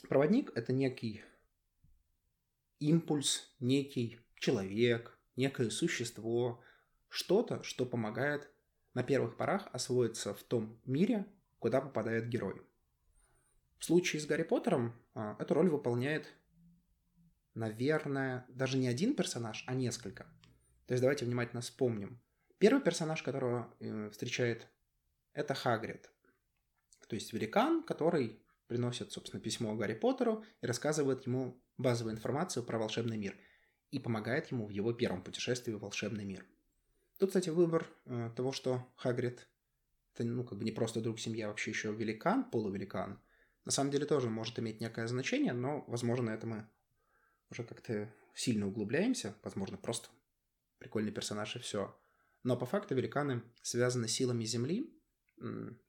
проводник— 0.09 0.51
это 0.55 0.75
некий 0.75 1.23
импульс, 2.79 3.55
некий 3.61 4.21
человек, 4.37 5.14
некое 5.37 5.71
существо, 5.71 6.63
что-то, 7.09 7.63
что 7.63 7.87
помогает 7.87 8.51
на 8.95 9.03
первых 9.03 9.37
порах 9.37 9.69
освоиться 9.73 10.35
в 10.35 10.43
том 10.43 10.81
мире, 10.85 11.27
куда 11.59 11.81
попадает 11.81 12.29
герой. 12.29 12.63
В 13.79 13.85
случае 13.85 14.21
с 14.21 14.27
Гарри 14.27 14.45
Поттером 14.45 14.95
а, 15.15 15.37
эту 15.39 15.55
роль 15.55 15.69
выполняет, 15.69 16.33
наверное, 17.55 18.47
даже 18.49 18.79
не 18.79 18.89
один 18.89 19.15
персонаж, 19.15 19.65
а 19.67 19.75
несколько. 19.75 20.25
То 20.87 20.95
есть 20.95 21.03
давайте 21.03 21.25
внимательно 21.25 21.61
вспомним. 21.61 22.21
Первый 22.59 22.83
персонаж, 22.83 23.23
которого 23.23 23.75
э, 23.81 24.11
встречает, 24.11 24.69
это 25.33 25.55
Хагрид. 25.55 26.11
То 27.09 27.15
есть 27.15 27.33
великан, 27.33 27.83
который 27.83 28.43
приносит, 28.67 29.13
собственно, 29.13 29.43
письмо 29.43 29.75
Гарри 29.75 29.95
Поттеру 29.95 30.45
и 30.63 30.67
рассказывает 30.67 31.27
ему 31.27 31.63
базовую 31.77 32.15
информацию 32.15 32.65
про 32.65 32.79
волшебный 32.79 33.17
мир 33.17 33.37
и 33.95 34.01
помогает 34.01 34.51
ему 34.51 34.67
в 34.67 34.71
его 34.71 34.93
первом 34.93 35.23
путешествии 35.23 35.73
в 35.73 35.79
волшебный 35.79 36.25
мир. 36.25 36.45
Тут, 37.19 37.29
кстати, 37.29 37.51
выбор 37.51 37.87
э, 38.07 38.31
того, 38.35 38.51
что 38.51 38.93
Хагрид 38.97 39.49
это, 40.15 40.25
ну, 40.25 40.45
как 40.45 40.59
бы 40.59 40.65
не 40.65 40.73
просто 40.73 41.01
друг 41.01 41.21
семьи, 41.21 41.43
а 41.43 41.49
вообще 41.49 41.71
еще 41.71 41.93
великан, 41.93 42.51
полувеликан, 42.51 43.21
на 43.65 43.71
самом 43.73 43.93
деле 43.93 44.05
тоже 44.05 44.29
может 44.29 44.59
иметь 44.59 44.81
некое 44.81 45.07
значение, 45.07 45.53
но, 45.53 45.85
возможно, 45.87 46.31
это 46.31 46.47
мы 46.47 46.69
уже 47.51 47.63
как-то 47.63 48.13
сильно 48.35 48.67
углубляемся, 48.67 49.37
возможно, 49.43 49.77
просто 49.77 50.09
прикольный 50.79 51.13
персонаж 51.13 51.55
и 51.55 51.61
все. 51.61 51.97
Но 52.43 52.57
по 52.57 52.67
факту 52.67 52.95
великаны 52.97 53.43
связаны 53.63 54.09
силами 54.09 54.45
Земли. 54.45 54.93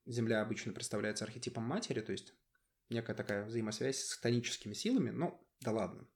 Земля 0.06 0.42
обычно 0.42 0.74
представляется 0.74 1.26
архетипом 1.26 1.64
матери, 1.64 2.02
то 2.02 2.12
есть 2.12 2.34
некая 2.90 3.16
такая 3.16 3.46
взаимосвязь 3.46 4.00
с 4.00 4.20
тоническими 4.20 4.74
силами, 4.74 5.10
ну, 5.10 5.44
да 5.62 5.72
ладно. 5.72 6.08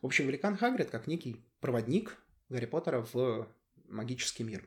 В 0.00 0.06
общем, 0.06 0.26
великан 0.26 0.56
Хагрид 0.56 0.90
как 0.90 1.06
некий 1.06 1.44
проводник 1.60 2.16
Гарри 2.48 2.66
Поттера 2.66 3.06
в 3.12 3.54
магический 3.84 4.44
мир. 4.44 4.66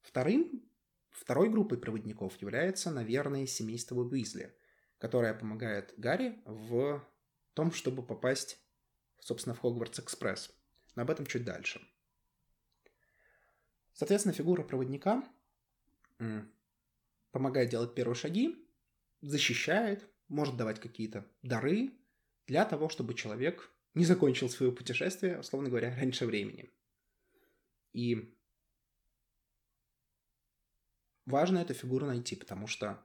Вторым, 0.00 0.62
второй 1.10 1.50
группой 1.50 1.76
проводников 1.76 2.40
является, 2.40 2.90
наверное, 2.90 3.46
семейство 3.46 3.96
Уизли, 3.96 4.56
которое 4.98 5.34
помогает 5.34 5.92
Гарри 5.96 6.40
в 6.44 7.04
том, 7.54 7.72
чтобы 7.72 8.06
попасть, 8.06 8.60
собственно, 9.18 9.54
в 9.54 9.60
Хогвартс-экспресс. 9.60 10.54
Но 10.94 11.02
об 11.02 11.10
этом 11.10 11.26
чуть 11.26 11.44
дальше. 11.44 11.80
Соответственно, 13.92 14.32
фигура 14.32 14.62
проводника 14.62 15.24
помогает 17.32 17.70
делать 17.70 17.94
первые 17.94 18.14
шаги, 18.14 18.68
защищает, 19.20 20.08
может 20.28 20.56
давать 20.56 20.80
какие-то 20.80 21.26
дары 21.42 21.92
для 22.46 22.64
того, 22.64 22.88
чтобы 22.88 23.14
человек 23.14 23.72
не 23.94 24.04
закончил 24.04 24.48
свое 24.48 24.72
путешествие, 24.72 25.38
условно 25.40 25.68
говоря, 25.68 25.94
раньше 25.94 26.26
времени. 26.26 26.70
И 27.92 28.36
важно 31.26 31.58
эту 31.58 31.74
фигуру 31.74 32.06
найти, 32.06 32.36
потому 32.36 32.66
что, 32.66 33.04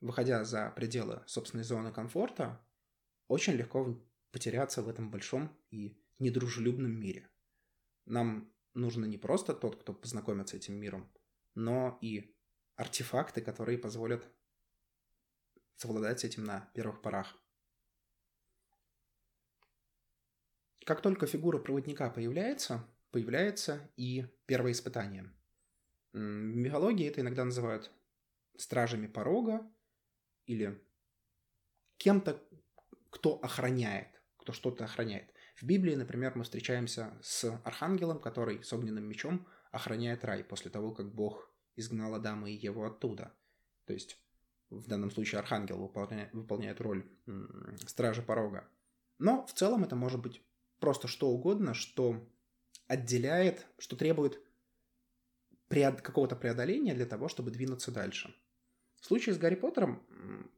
выходя 0.00 0.44
за 0.44 0.70
пределы 0.70 1.22
собственной 1.26 1.64
зоны 1.64 1.92
комфорта, 1.92 2.64
очень 3.28 3.54
легко 3.54 4.00
потеряться 4.30 4.82
в 4.82 4.88
этом 4.88 5.10
большом 5.10 5.56
и 5.70 5.98
недружелюбном 6.18 6.92
мире. 6.92 7.28
Нам 8.04 8.52
нужно 8.74 9.04
не 9.04 9.18
просто 9.18 9.54
тот, 9.54 9.80
кто 9.80 9.92
познакомится 9.92 10.56
с 10.56 10.60
этим 10.60 10.74
миром, 10.74 11.10
но 11.54 11.98
и 12.00 12.34
артефакты, 12.76 13.40
которые 13.40 13.78
позволят 13.78 14.28
совладать 15.76 16.20
с 16.20 16.24
этим 16.24 16.44
на 16.44 16.70
первых 16.74 17.02
порах. 17.02 17.41
Как 20.84 21.00
только 21.00 21.26
фигура 21.26 21.58
проводника 21.58 22.10
появляется, 22.10 22.84
появляется 23.10 23.90
и 23.96 24.26
первое 24.46 24.72
испытание. 24.72 25.30
В 26.12 26.18
мифологии 26.18 27.08
это 27.08 27.20
иногда 27.20 27.44
называют 27.44 27.90
стражами 28.56 29.06
порога 29.06 29.66
или 30.46 30.82
кем-то, 31.98 32.42
кто 33.10 33.38
охраняет, 33.42 34.08
кто 34.36 34.52
что-то 34.52 34.84
охраняет. 34.84 35.32
В 35.56 35.64
Библии, 35.64 35.94
например, 35.94 36.32
мы 36.34 36.44
встречаемся 36.44 37.16
с 37.22 37.44
архангелом, 37.64 38.18
который 38.18 38.62
с 38.64 38.72
огненным 38.72 39.04
мечом 39.04 39.46
охраняет 39.70 40.24
рай 40.24 40.42
после 40.42 40.70
того, 40.70 40.92
как 40.92 41.14
Бог 41.14 41.48
изгнал 41.76 42.14
Адама 42.14 42.50
и 42.50 42.54
Еву 42.54 42.84
оттуда. 42.84 43.32
То 43.84 43.92
есть 43.92 44.18
в 44.70 44.88
данном 44.88 45.10
случае 45.10 45.38
архангел 45.38 45.78
выполняет, 45.78 46.32
выполняет 46.32 46.80
роль 46.80 47.06
стража 47.86 48.22
порога. 48.22 48.68
Но 49.18 49.46
в 49.46 49.52
целом 49.52 49.84
это 49.84 49.94
может 49.94 50.20
быть 50.20 50.42
просто 50.82 51.08
что 51.08 51.30
угодно, 51.30 51.72
что 51.72 52.28
отделяет, 52.86 53.66
что 53.78 53.96
требует 53.96 54.38
преод... 55.68 56.02
какого-то 56.02 56.36
преодоления 56.36 56.92
для 56.92 57.06
того, 57.06 57.28
чтобы 57.28 57.50
двинуться 57.50 57.90
дальше. 57.90 58.34
В 59.00 59.06
случае 59.06 59.34
с 59.34 59.38
Гарри 59.38 59.54
Поттером 59.54 60.02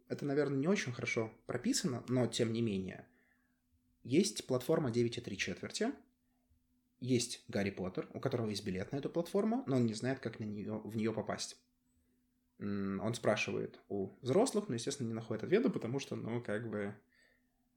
это, 0.09 0.25
наверное, 0.25 0.59
не 0.59 0.67
очень 0.67 0.93
хорошо 0.93 1.31
прописано, 1.47 2.03
но 2.09 2.27
тем 2.27 2.53
не 2.53 2.63
менее– 2.63 3.07
есть 4.05 4.47
платформа 4.47 4.91
9,3 4.91 5.37
четверти, 5.37 5.93
есть 7.01 7.43
Гарри 7.49 7.71
Поттер, 7.71 8.07
у 8.13 8.21
которого 8.21 8.51
есть 8.51 8.65
билет 8.65 8.93
на 8.93 8.99
эту 8.99 9.09
платформу, 9.09 9.65
но 9.67 9.77
он 9.77 9.87
не 9.87 9.95
знает, 9.95 10.21
как 10.21 10.39
на 10.39 10.45
нее, 10.45 10.79
в 10.85 10.95
нее 10.95 11.13
попасть. 11.13 11.57
Он 12.59 13.15
спрашивает 13.15 13.81
у 13.89 14.11
взрослых, 14.21 14.69
но, 14.69 14.75
естественно, 14.75 15.09
не 15.09 15.15
находит 15.15 15.45
ответа, 15.45 15.71
потому 15.71 15.99
что, 16.01 16.17
ну, 16.17 16.43
как 16.43 16.69
бы, 16.71 16.95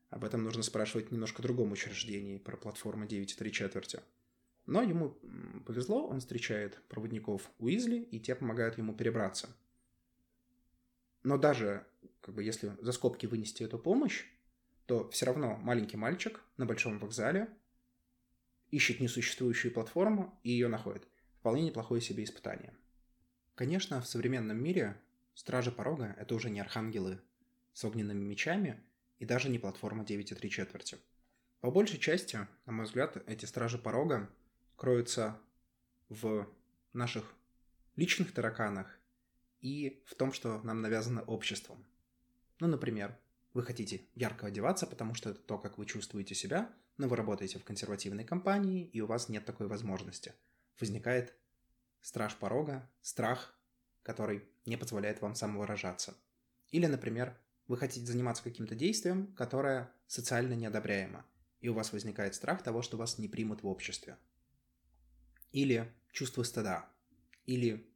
Об 0.10 0.24
этом 0.24 0.44
нужно 0.44 0.64
спрашивать 0.64 1.12
немножко 1.12 1.42
другом 1.42 1.72
учреждении, 1.72 2.38
про 2.38 2.56
платформу 2.56 3.06
9,3 3.06 3.50
четверти. 3.52 4.00
Но 4.66 4.82
ему 4.82 5.18
повезло, 5.66 6.08
он 6.08 6.20
встречает 6.20 6.82
проводников 6.88 7.50
Уизли, 7.60 7.98
и 7.98 8.20
те 8.20 8.36
помогают 8.36 8.78
ему 8.78 8.94
перебраться. 8.94 9.50
Но 11.24 11.38
даже 11.38 11.86
как 12.22 12.36
бы, 12.36 12.44
если 12.44 12.76
за 12.82 12.92
скобки 12.92 13.26
вынести 13.26 13.64
эту 13.64 13.80
помощь, 13.80 14.26
то 14.86 15.10
все 15.10 15.26
равно 15.26 15.58
маленький 15.58 15.98
мальчик 15.98 16.42
на 16.56 16.66
большом 16.66 17.00
вокзале 17.00 17.50
ищет 18.72 19.00
несуществующую 19.00 19.74
платформу 19.74 20.40
и 20.44 20.52
ее 20.52 20.68
находит. 20.68 21.08
Вполне 21.40 21.64
неплохое 21.64 22.02
себе 22.02 22.24
испытание. 22.24 22.74
Конечно, 23.56 24.02
в 24.02 24.08
современном 24.08 24.62
мире 24.62 25.00
стражи 25.34 25.72
порога— 25.72 26.16
это 26.20 26.36
уже 26.36 26.50
не 26.50 26.60
архангелы 26.60 27.20
с 27.74 27.84
огненными 27.84 28.24
мечами 28.24 28.82
и 29.20 29.26
даже 29.26 29.50
не 29.50 29.60
платформа 29.60 30.04
9,3 30.04 30.50
четверти. 30.50 30.98
По 31.60 31.72
большей 31.72 32.00
части, 32.00 32.48
на 32.66 32.72
мой 32.72 32.86
взгляд, 32.86 33.18
эти 33.28 33.46
стражи 33.46 33.78
порога 33.78 34.30
кроются 34.76 35.40
в 36.10 36.48
наших 36.94 37.34
личных 37.96 38.32
тараканах 38.32 39.00
и 39.60 40.04
в 40.06 40.16
том, 40.16 40.32
что 40.32 40.62
нам 40.62 40.82
навязано 40.82 41.24
обществом. 41.24 41.84
Ну, 42.60 42.68
например, 42.68 43.18
вы 43.54 43.64
хотите 43.64 44.06
ярко 44.14 44.48
одеваться, 44.48 44.86
потому 44.86 45.16
что 45.16 45.32
это 45.32 45.40
то, 45.40 45.58
как 45.58 45.78
вы 45.78 45.86
чувствуете 45.86 46.36
себя, 46.36 46.72
но 46.98 47.08
вы 47.08 47.16
работаете 47.16 47.60
в 47.60 47.64
консервативной 47.64 48.24
компании, 48.24 48.86
и 48.86 49.02
у 49.02 49.08
вас 49.08 49.30
нет 49.30 49.46
такой 49.46 49.68
возможности. 49.68 50.34
Возникает 50.80 51.36
страж 52.02 52.36
порога, 52.36 52.90
страх, 53.02 53.56
который 54.04 54.44
не 54.66 54.78
позволяет 54.78 55.22
вам 55.22 55.36
самовыражаться. 55.36 56.16
Или, 56.72 56.86
например, 56.86 57.36
вы 57.68 57.78
хотите 57.78 58.06
заниматься 58.06 58.44
каким-то 58.44 58.76
действием, 58.76 59.28
которое 59.34 59.92
социально 60.08 60.54
неодобряемо, 60.54 61.26
и 61.60 61.70
у 61.70 61.74
вас 61.74 61.92
возникает 61.92 62.36
страх 62.36 62.64
того, 62.64 62.82
что 62.82 62.98
вас 62.98 63.18
не 63.18 63.28
примут 63.28 63.64
в 63.64 63.68
обществе. 63.68 64.18
Или 65.52 65.92
чувство 66.12 66.44
стыда, 66.44 66.90
или 67.46 67.90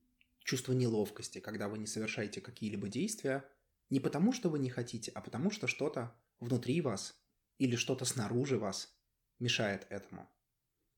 чувство 0.43 0.73
неловкости, 0.73 1.39
когда 1.39 1.67
вы 1.67 1.77
не 1.77 1.87
совершаете 1.87 2.41
какие-либо 2.41 2.89
действия, 2.89 3.45
не 3.89 3.99
потому, 3.99 4.33
что 4.33 4.49
вы 4.49 4.59
не 4.59 4.69
хотите, 4.69 5.11
а 5.11 5.21
потому, 5.21 5.51
что 5.51 5.67
что-то 5.67 6.15
внутри 6.39 6.81
вас 6.81 7.21
или 7.57 7.75
что-то 7.75 8.05
снаружи 8.05 8.57
вас 8.57 8.93
мешает 9.39 9.85
этому. 9.89 10.29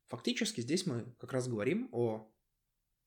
Фактически 0.08 0.62
здесь 0.62 0.86
мы 0.86 1.06
как 1.20 1.34
раз 1.34 1.48
говорим 1.48 1.89
о 1.92 2.32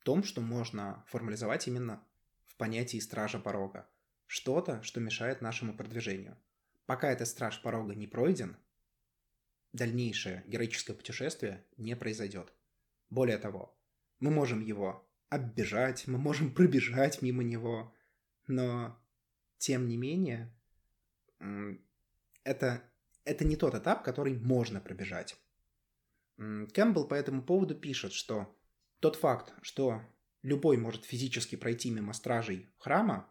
том, 0.05 0.25
что 0.25 0.41
можно 0.41 1.05
формализовать 1.09 1.69
именно 1.69 2.03
в 2.45 2.57
понятии 2.57 2.99
стража 2.99 3.39
порога. 3.39 3.89
Что-то, 4.27 4.83
что 4.83 5.01
мешает 5.01 5.41
нашему 5.41 5.77
продвижению. 5.77 6.37
Пока 6.87 7.11
этот 7.11 7.29
страж 7.29 7.61
порога 7.63 7.95
не 7.95 8.07
пройден, 8.07 8.57
дальнейшее 9.73 10.45
героическое 10.47 10.95
путешествие 10.95 11.65
не 11.77 11.97
произойдет. 11.97 12.53
Более 13.11 13.39
того, 13.39 13.77
мы 14.21 14.31
можем 14.31 14.61
его 14.61 15.09
оббежать, 15.29 16.07
мы 16.07 16.19
можем 16.19 16.53
пробежать 16.53 17.23
мимо 17.23 17.43
него, 17.43 17.95
но 18.47 18.99
тем 19.59 19.89
не 19.89 19.97
менее 19.97 20.53
это, 22.45 22.83
это 23.25 23.45
не 23.45 23.57
тот 23.57 23.75
этап, 23.75 24.03
который 24.05 24.39
можно 24.39 24.81
пробежать. 24.81 25.37
Кэмпбелл 26.37 27.09
по 27.09 27.15
этому 27.15 27.43
поводу 27.43 27.75
пишет, 27.75 28.13
что 28.13 28.55
тот 29.01 29.17
факт, 29.17 29.55
что 29.63 30.03
любой 30.43 30.77
может 30.77 31.05
физически 31.05 31.57
пройти 31.57 31.91
мимо 31.91 32.13
стражей 32.13 32.69
храма, 32.79 33.29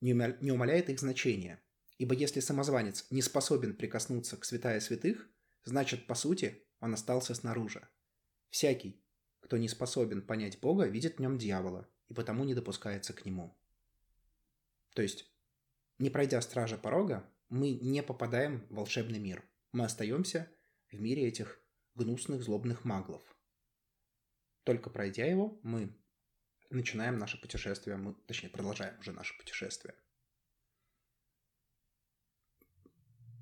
не 0.00 0.50
умаляет 0.50 0.90
их 0.90 1.00
значения, 1.00 1.62
ибо 1.98 2.14
если 2.14 2.40
самозванец 2.40 3.06
не 3.10 3.22
способен 3.22 3.74
прикоснуться 3.74 4.36
к 4.36 4.44
святая 4.44 4.80
святых, 4.80 5.28
значит, 5.64 6.06
по 6.06 6.14
сути, 6.14 6.62
он 6.80 6.94
остался 6.94 7.34
снаружи. 7.34 7.86
Всякий, 8.50 9.02
кто 9.40 9.56
не 9.56 9.68
способен 9.68 10.22
понять 10.22 10.60
Бога, 10.60 10.86
видит 10.86 11.16
в 11.16 11.20
нем 11.20 11.38
дьявола 11.38 11.88
и 12.08 12.14
потому 12.14 12.44
не 12.44 12.54
допускается 12.54 13.12
к 13.12 13.24
нему. 13.24 13.56
То 14.94 15.02
есть, 15.02 15.30
не 15.98 16.10
пройдя 16.10 16.40
стража 16.40 16.76
порога, 16.76 17.28
мы 17.48 17.72
не 17.72 18.02
попадаем 18.02 18.66
в 18.68 18.74
волшебный 18.74 19.18
мир. 19.18 19.44
Мы 19.72 19.84
остаемся 19.84 20.50
в 20.90 21.00
мире 21.00 21.26
этих 21.26 21.60
гнусных 21.94 22.42
злобных 22.42 22.84
маглов. 22.84 23.22
Только 24.64 24.90
пройдя 24.90 25.26
его, 25.26 25.58
мы 25.62 25.96
начинаем 26.76 27.18
наше 27.18 27.40
путешествие, 27.40 27.96
мы, 27.96 28.14
точнее, 28.26 28.50
продолжаем 28.50 28.98
уже 29.00 29.12
наше 29.12 29.36
путешествие. 29.38 29.94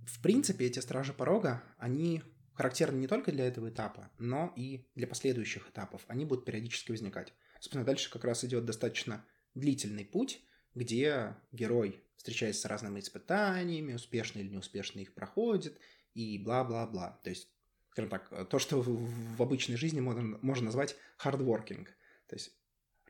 В 0.07 0.21
принципе, 0.21 0.67
эти 0.67 0.79
стражи 0.79 1.13
порога, 1.13 1.63
они 1.79 2.23
характерны 2.55 2.99
не 2.99 3.07
только 3.07 3.33
для 3.33 3.47
этого 3.47 3.71
этапа, 3.71 4.11
но 4.19 4.53
и 4.57 4.87
для 4.95 5.07
последующих 5.07 5.69
этапов. 5.71 6.03
Они 6.09 6.25
будут 6.25 6.45
периодически 6.45 6.91
возникать. 6.91 7.33
Собственно, 7.55 7.85
дальше 7.85 8.11
как 8.11 8.25
раз 8.25 8.45
идет 8.45 8.65
достаточно 8.65 9.25
длительный 9.55 10.05
путь, 10.05 10.43
где 10.75 11.37
герой 11.53 12.05
встречается 12.17 12.63
с 12.63 12.65
разными 12.67 13.01
испытаниями, 13.01 13.95
успешно 13.95 14.41
или 14.41 14.49
неуспешно 14.49 15.01
их 15.01 15.15
проходит, 15.15 15.79
и 16.15 16.39
бла-бла-бла. 16.39 17.21
То 17.25 17.31
есть, 17.31 17.49
скажем 17.91 18.11
так, 18.11 18.49
то, 18.49 18.59
что 18.59 18.81
в, 18.81 19.43
обычной 19.43 19.77
жизни 19.77 20.01
можно, 20.01 20.39
можно 20.43 20.67
назвать 20.67 20.97
hardworking. 21.23 21.87
То 22.27 22.37
есть, 22.37 22.53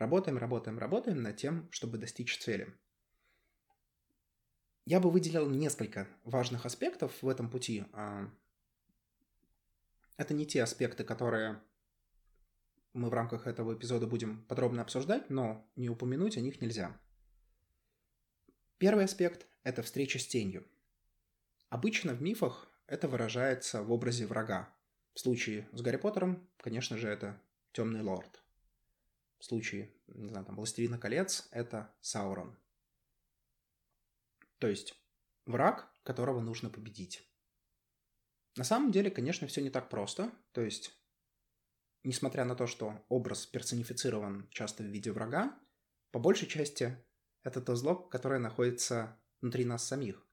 работаем, 0.02 0.36
работаем, 0.36 0.78
работаем 0.78 1.22
над 1.22 1.36
тем, 1.36 1.68
чтобы 1.70 1.96
достичь 1.96 2.38
цели. 2.38 2.76
Я 4.84 4.98
бы 4.98 5.10
выделил 5.10 5.48
несколько 5.48 6.08
важных 6.24 6.66
аспектов 6.66 7.22
в 7.22 7.28
этом 7.28 7.48
пути, 7.48 7.84
а, 7.92 8.28
это 10.16 10.34
не 10.34 10.44
те 10.44 10.62
аспекты, 10.62 11.04
которые 11.04 11.62
мы 12.92 13.08
в 13.08 13.14
рамках 13.14 13.46
этого 13.46 13.74
эпизода 13.74 14.06
будем 14.06 14.44
подробно 14.44 14.82
обсуждать, 14.82 15.30
но 15.30 15.66
не 15.76 15.88
упомянуть 15.88 16.36
о 16.36 16.40
них 16.40 16.60
нельзя. 16.60 17.00
Первый 18.78 19.04
аспект– 19.04 19.46
это 19.62 19.82
встреча 19.82 20.18
с 20.18 20.26
тенью. 20.26 20.66
Обычно 21.68 22.12
в 22.12 22.20
мифах 22.20 22.68
это 22.86 23.08
выражается 23.08 23.82
в 23.82 23.92
образе 23.92 24.26
врага. 24.26 24.68
В 25.14 25.20
случае 25.20 25.68
с 25.72 25.80
Гарри 25.80 25.96
Поттером, 25.96 26.46
конечно 26.58 26.98
же, 26.98 27.08
это 27.08 27.40
Темный 27.72 28.02
Лорд. 28.02 28.41
Случае, 29.42 29.92
не 30.06 30.28
знаю, 30.28 30.46
там, 30.46 30.54
Властелина 30.54 30.98
колец– 30.98 31.48
это 31.50 31.92
Саурон. 32.00 32.56
То 34.58 34.68
есть 34.68 34.94
враг, 35.46 35.92
которого 36.04 36.40
нужно 36.40 36.70
победить. 36.70 37.28
На 38.54 38.62
самом 38.62 38.92
деле, 38.92 39.10
конечно, 39.10 39.48
все 39.48 39.60
не 39.60 39.68
так 39.68 39.88
просто. 39.88 40.30
То 40.52 40.60
есть, 40.60 40.96
несмотря 42.04 42.44
на 42.44 42.54
то, 42.54 42.68
что 42.68 43.04
образ 43.08 43.44
персонифицирован 43.44 44.48
часто 44.50 44.84
в 44.84 44.86
виде 44.86 45.10
врага, 45.10 45.58
по 46.12 46.20
большей 46.20 46.46
части 46.46 46.96
это 47.42 47.60
то 47.60 47.74
зло, 47.74 47.96
которое 47.96 48.38
находится 48.38 49.20
внутри 49.40 49.64
нас 49.64 49.84
самих. 49.84 50.24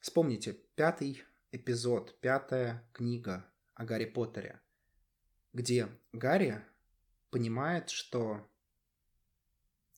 Вспомните 0.00 0.54
пятый 0.74 1.22
эпизод, 1.52 2.18
пятая 2.20 2.88
книга 2.94 3.44
о 3.74 3.84
Гарри 3.84 4.06
Поттере, 4.06 4.62
где 5.52 5.90
Гарри 6.12 6.64
понимает, 7.28 7.90
что 7.90 8.50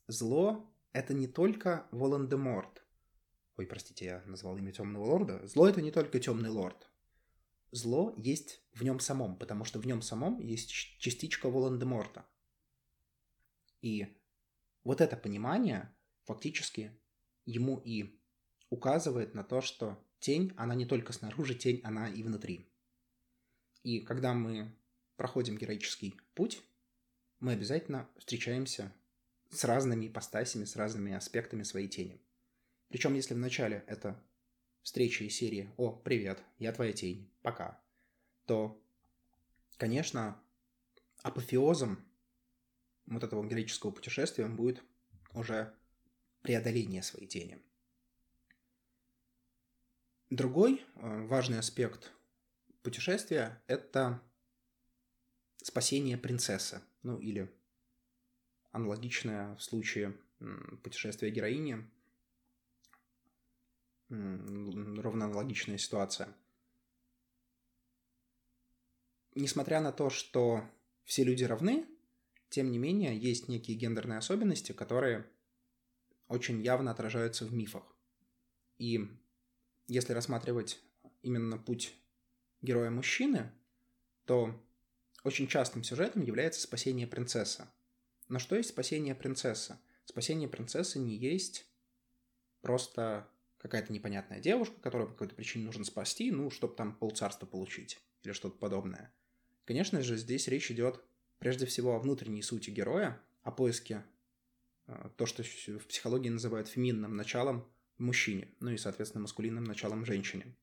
зло— 0.09 0.73
это 0.93 1.15
не 1.15 1.27
только 1.27 1.87
Волан-де-Морт. 1.91 2.83
Ой, 3.57 3.67
простите, 3.67 4.05
я 4.05 4.23
назвал 4.27 4.57
имя 4.59 4.73
Темного 4.73 5.05
Лорда. 5.05 5.47
Зло— 5.47 5.69
это 5.69 5.81
не 5.83 5.91
только 5.91 6.21
Темный 6.21 6.51
Лорд 6.51 6.89
зло 7.77 8.15
есть 8.17 8.63
в 8.73 8.83
нем 8.83 9.01
самом, 9.01 9.37
потому 9.37 9.65
что 9.65 9.79
в 9.79 9.87
нем 9.87 10.03
самом 10.03 10.41
есть 10.41 10.71
частичка 10.71 11.49
Волан-де-Морта. 11.49 12.27
И 13.83 14.07
вот 14.85 15.01
это 15.01 15.17
понимание 15.17 15.95
фактически 16.25 16.99
ему 17.45 17.79
и 17.79 18.21
указывает 18.71 19.35
на 19.35 19.45
то, 19.45 19.61
что 19.61 20.03
тень, 20.19 20.53
она 20.57 20.75
не 20.75 20.87
только 20.87 21.13
снаружи, 21.13 21.55
тень, 21.55 21.81
она 21.85 22.09
и 22.09 22.23
внутри. 22.23 22.73
И 23.83 24.01
когда 24.01 24.35
мы 24.35 24.75
проходим 25.17 25.57
героический 25.57 26.19
путь, 26.35 26.61
мы 27.39 27.53
обязательно 27.53 28.09
встречаемся 28.17 28.93
с 29.51 29.65
разными 29.65 30.09
ипостасями, 30.09 30.65
с 30.65 30.77
разными 30.77 31.13
аспектами 31.13 31.63
своей 31.63 31.89
тени. 31.89 32.21
Причем, 32.89 33.15
если 33.15 33.35
вначале 33.35 33.85
это 33.87 34.23
встречи 34.83 35.25
из 35.25 35.37
серии 35.37 35.73
«О, 35.77 35.91
привет, 35.91 36.43
я 36.59 36.73
твоя 36.73 36.93
тень, 36.93 37.31
пока», 37.43 37.81
то, 38.45 38.81
конечно, 39.77 40.41
апофеозом 41.23 42.05
вот 43.07 43.25
этого 43.25 43.45
героического 43.47 43.91
путешествия 43.91 44.47
будет 44.47 44.83
уже 45.35 45.75
преодоление 46.43 47.03
своей 47.03 47.27
тени. 47.27 47.61
Другой 50.31 50.85
э, 50.95 51.27
важный 51.27 51.59
аспект 51.59 52.13
путешествия– 52.83 53.63
это 53.67 54.21
спасение 55.59 56.17
принцессы, 56.17 56.81
ну 57.03 57.19
или 57.19 57.53
аналогичное 58.77 59.57
в 59.57 59.63
случае 59.63 60.17
путешествия 60.83 61.31
героини 61.31 61.85
ровно 64.09 65.25
аналогичная 65.25 65.79
ситуация. 65.79 66.35
несмотря 69.37 69.81
на 69.81 69.93
то, 69.93 70.11
что 70.11 70.65
все 71.05 71.23
люди 71.23 71.45
равны, 71.45 71.87
тем 72.49 72.73
не 72.73 72.79
менее 72.79 73.17
есть 73.17 73.49
некие 73.49 73.77
гендерные 73.77 74.19
особенности, 74.19 74.73
которые 74.73 75.27
очень 76.27 76.61
явно 76.63 76.91
отражаются 76.91 77.45
в 77.45 77.53
мифах. 77.53 77.85
И 78.79 79.09
если 79.87 80.13
рассматривать 80.13 80.81
именно 81.23 81.59
путь 81.59 81.95
героя 82.63 82.91
мужчины, 82.91 83.53
то 84.25 84.61
очень 85.23 85.47
частым 85.47 85.85
сюжетом 85.85 86.23
является 86.23 86.61
спасение 86.61 87.07
принцессы. 87.07 87.69
Но 88.29 88.39
что 88.39 88.57
есть 88.57 88.71
спасение 88.71 89.15
принцессы? 89.15 89.79
Спасение 90.05 90.49
принцессы 90.49 90.99
не 90.99 91.17
есть 91.17 91.67
просто 92.61 93.29
какая-то 93.59 93.93
непонятная 93.93 94.41
девушка, 94.41 94.81
которую 94.81 95.09
по 95.09 95.15
какой-то 95.15 95.35
причине 95.35 95.65
нужно 95.65 95.85
спасти, 95.85 96.31
ну, 96.31 96.51
чтобы 96.51 96.75
там 96.75 96.95
полцарства 96.95 97.47
получить 97.47 98.01
или 98.23 98.33
что-то 98.33 98.57
подобное. 98.59 99.13
Конечно 99.65 100.03
же, 100.03 100.17
здесь 100.17 100.49
речь 100.49 100.71
идет 100.71 101.01
прежде 101.39 101.67
всего 101.67 101.95
о 101.95 101.99
внутренней 101.99 102.43
сути 102.43 102.71
героя, 102.71 103.21
о 103.43 103.51
поиске 103.51 104.05
э, 104.87 105.11
то, 105.17 105.27
что 105.27 105.43
в 105.43 105.87
психологии 105.87 106.29
называют 106.29 106.69
феминным 106.69 107.17
началом 107.17 107.69
мужчине, 107.99 108.49
ну 108.61 108.71
и, 108.71 108.77
соответственно, 108.77 109.23
маскулинным 109.23 109.65
началом 109.65 110.05
женщине. 110.05 110.55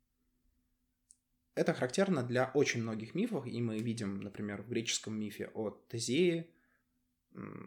Это 1.56 1.74
характерно 1.74 2.24
для 2.24 2.50
очень 2.54 2.82
многих 2.82 3.14
мифов, 3.14 3.46
и 3.46 3.62
мы 3.62 3.78
видим, 3.78 4.22
например, 4.22 4.62
в 4.62 4.70
греческом 4.70 5.20
мифе 5.20 5.52
о 5.54 5.70
Тезее 5.70 6.48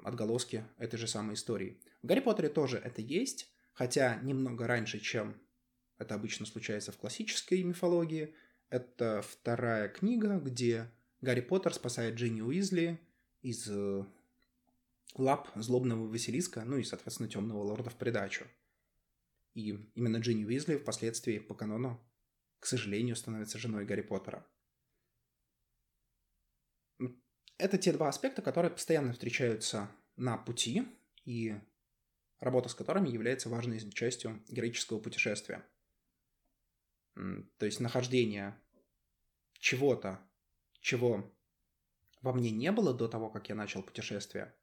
отголоски 0.04 0.64
этой 0.78 0.96
же 0.96 1.06
самой 1.06 1.34
истории. 1.34 1.80
В 2.02 2.06
Гарри 2.06 2.20
Поттере 2.20 2.48
тоже 2.48 2.78
это 2.78 3.02
есть, 3.02 3.50
хотя 3.72 4.16
немного 4.22 4.66
раньше, 4.66 5.00
чем 5.00 5.40
это 5.98 6.14
обычно 6.14 6.46
случается 6.46 6.92
в 6.92 6.98
классической 6.98 7.62
мифологии. 7.62 8.34
Это 8.68 9.22
вторая 9.22 9.88
книга, 9.88 10.38
где 10.38 10.90
Гарри 11.20 11.40
Поттер 11.40 11.72
спасает 11.74 12.14
Джинни 12.14 12.42
Уизли 12.42 13.00
из 13.42 13.68
э, 13.70 14.04
лап 15.14 15.50
злобного 15.54 16.06
Василиска, 16.06 16.64
ну 16.64 16.76
и, 16.78 16.84
соответственно, 16.84 17.28
темного 17.28 17.62
лорда 17.62 17.90
в 17.90 17.96
придачу. 17.96 18.44
И 19.54 19.70
именно 19.94 20.18
Джинни 20.18 20.44
Уизли 20.44 20.76
впоследствии 20.76 21.38
по 21.38 21.54
канону, 21.54 22.00
к 22.58 22.66
сожалению, 22.66 23.16
становится 23.16 23.58
женой 23.58 23.86
Гарри 23.86 24.02
Поттера. 24.02 24.46
Это 27.58 27.78
те 27.78 27.92
два 27.92 28.08
аспекта, 28.08 28.42
которые 28.42 28.70
постоянно 28.70 29.12
встречаются 29.12 29.90
на 30.16 30.36
пути, 30.36 30.86
и 31.24 31.54
работа 32.38 32.68
с 32.68 32.74
которыми 32.74 33.08
является 33.08 33.48
важной 33.48 33.78
частью 33.92 34.42
героического 34.48 35.00
путешествия. 35.00 35.64
То 37.14 37.64
есть 37.64 37.80
нахождение 37.80 38.60
чего-то, 39.58 40.20
чего 40.80 41.32
во 42.20 42.32
мне 42.32 42.50
не 42.50 42.70
было 42.72 42.92
до 42.92 43.08
того, 43.08 43.30
как 43.30 43.48
я 43.48 43.54
начал 43.54 43.82
путешествие, 43.82 44.54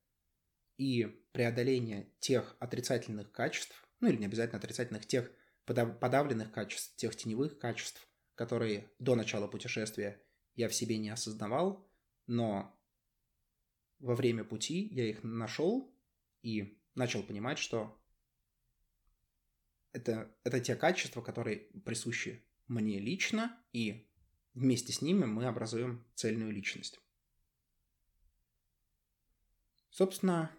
и 0.77 1.05
преодоление 1.31 2.11
тех 2.19 2.55
отрицательных 2.59 3.31
качеств, 3.31 3.87
ну 3.99 4.09
или 4.09 4.17
не 4.17 4.25
обязательно 4.25 4.59
отрицательных, 4.59 5.05
тех 5.05 5.31
подавленных 5.65 6.51
качеств, 6.51 6.95
тех 6.95 7.15
теневых 7.15 7.57
качеств, 7.57 8.07
которые 8.35 8.91
до 8.99 9.15
начала 9.15 9.47
путешествия 9.47 10.21
я 10.55 10.67
в 10.67 10.75
себе 10.75 10.97
не 10.97 11.09
осознавал, 11.09 11.89
но 12.27 12.79
во 14.03 14.15
время 14.15 14.43
пути 14.43 14.89
я 14.91 15.09
их 15.09 15.23
нашел 15.23 15.89
и 16.41 16.77
начал 16.93 17.23
понимать, 17.23 17.57
что 17.57 17.97
это, 19.93 20.29
это 20.43 20.59
те 20.59 20.75
качества, 20.75 21.21
которые 21.21 21.59
присущи 21.85 22.45
мне 22.67 22.99
лично, 22.99 23.57
и 23.71 24.05
вместе 24.53 24.91
с 24.91 25.01
ними 25.01 25.23
мы 25.23 25.45
образуем 25.45 26.05
цельную 26.15 26.51
личность. 26.51 26.99
Собственно, 29.89 30.51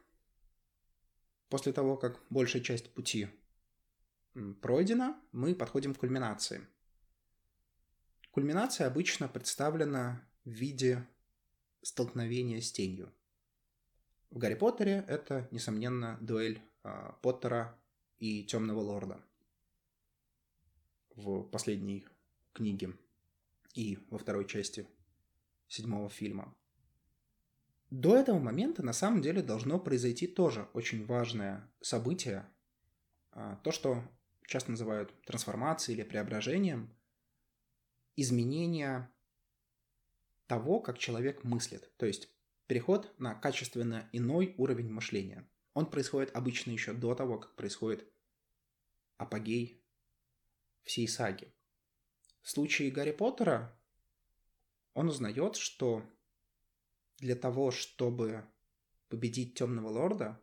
после 1.51 1.75
того, 1.75 1.99
как 1.99 2.25
большая 2.31 2.63
часть 2.63 2.95
пути 2.95 3.29
пройдена, 4.63 5.21
мы 5.33 5.55
подходим 5.55 5.95
к 5.95 5.99
кульминации. 5.99 6.67
Кульминация 8.31 8.87
обычно 8.87 9.29
представлена 9.29 10.27
в 10.45 10.51
виде 10.51 11.07
столкновения 11.83 12.63
с 12.63 12.73
тенью. 12.73 13.13
В 14.35 14.39
Гарри 14.39 14.57
Поттере 14.57 15.05
это, 15.07 15.47
несомненно, 15.53 16.19
дуэль 16.21 16.61
э, 16.83 17.13
Поттера 17.23 17.79
и 18.19 18.43
Темного 18.43 18.81
Лорда 18.81 19.25
в 21.15 21.45
последней 21.45 22.05
книге 22.53 22.95
и 23.75 23.97
во 24.11 24.19
второй 24.19 24.49
части 24.49 24.89
седьмого 25.69 26.11
фильма. 26.11 26.53
До 27.91 28.17
этого 28.17 28.41
момента 28.41 28.83
на 28.83 28.93
самом 28.93 29.23
деле 29.23 29.41
должно 29.41 29.79
произойти 29.79 30.27
тоже 30.27 30.69
очень 30.73 31.07
важное 31.07 31.71
событие, 31.81 32.45
а, 33.31 33.55
то, 33.63 33.71
что 33.71 34.03
часто 34.49 34.73
называют 34.73 35.15
трансформацией 35.27 35.97
или 35.97 36.05
преображением, 36.05 36.93
изменение 38.17 39.09
того, 40.49 40.81
как 40.81 40.99
человек 40.99 41.45
мыслит. 41.45 41.89
То 41.99 42.07
есть 42.07 42.34
Переход 42.67 43.13
на 43.19 43.35
качественно 43.35 44.09
иной 44.13 44.55
уровень 44.57 44.91
мышления. 44.91 45.47
Он 45.75 45.91
происходит 45.91 46.35
обычно 46.35 46.71
еще 46.71 46.93
до 46.95 47.15
того, 47.15 47.39
как 47.39 47.57
происходит 47.57 48.07
апогей 49.19 49.83
всей 50.83 51.07
саги. 51.07 51.53
В 52.41 52.51
случае 52.51 52.91
Гарри 52.91 53.13
Поттера 53.13 53.79
он 54.95 55.09
узнает, 55.09 55.57
что 55.57 56.03
для 57.19 57.35
того, 57.35 57.71
чтобы 57.71 58.45
победить 59.09 59.55
Темного 59.55 59.89
Лорда, 59.89 60.41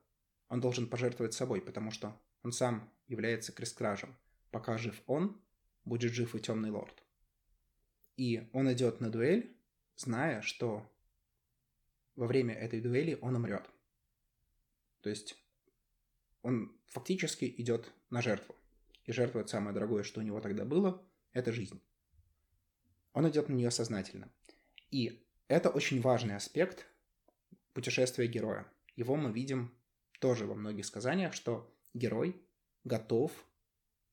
он 0.47 0.61
должен 0.61 0.87
пожертвовать 0.87 1.33
собой, 1.33 1.61
потому 1.61 1.91
что 1.91 2.19
он 2.43 2.51
сам 2.51 2.91
является 3.07 3.51
кресткражем. 3.51 4.15
Пока 4.51 4.77
жив 4.77 5.01
он, 5.07 5.41
будет 5.85 6.13
жив 6.13 6.35
и 6.35 6.39
Темный 6.39 6.69
Лорд. 6.69 7.03
И 8.17 8.49
он 8.53 8.71
идет 8.71 8.99
на 8.99 9.09
дуэль, 9.09 9.55
зная, 9.95 10.41
что 10.41 10.91
во 12.15 12.27
время 12.27 12.53
этой 12.53 12.81
дуэли 12.81 13.17
он 13.21 13.35
умрет. 13.35 13.69
То 15.01 15.09
есть 15.09 15.35
он 16.41 16.75
фактически 16.87 17.45
идет 17.57 17.91
на 18.09 18.21
жертву. 18.21 18.55
И 19.05 19.11
жертвует 19.11 19.49
самое 19.49 19.73
дорогое, 19.73 20.03
что 20.03 20.19
у 20.19 20.23
него 20.23 20.39
тогда 20.41 20.65
было, 20.65 21.03
это 21.33 21.51
жизнь. 21.51 21.81
Он 23.13 23.29
идет 23.29 23.49
на 23.49 23.53
нее 23.53 23.71
сознательно. 23.71 24.31
И 24.91 25.25
это 25.47 25.69
очень 25.69 26.01
важный 26.01 26.35
аспект 26.35 26.85
путешествия 27.73 28.27
героя. 28.27 28.65
Его 28.95 29.15
мы 29.15 29.31
видим 29.31 29.73
тоже 30.19 30.45
во 30.45 30.55
многих 30.55 30.85
сказаниях, 30.85 31.33
что 31.33 31.73
герой 31.93 32.39
готов 32.83 33.31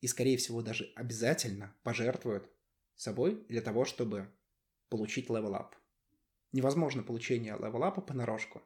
и, 0.01 0.07
скорее 0.07 0.37
всего, 0.37 0.63
даже 0.63 0.91
обязательно 0.95 1.75
пожертвует 1.83 2.49
собой 2.95 3.45
для 3.49 3.61
того, 3.61 3.85
чтобы 3.85 4.29
получить 4.89 5.29
level 5.29 5.58
up. 5.58 5.75
Невозможно 6.53 7.03
получение 7.03 7.55
level 7.55 7.84
up 7.84 7.95
а 7.95 8.01
понарошку. 8.01 8.63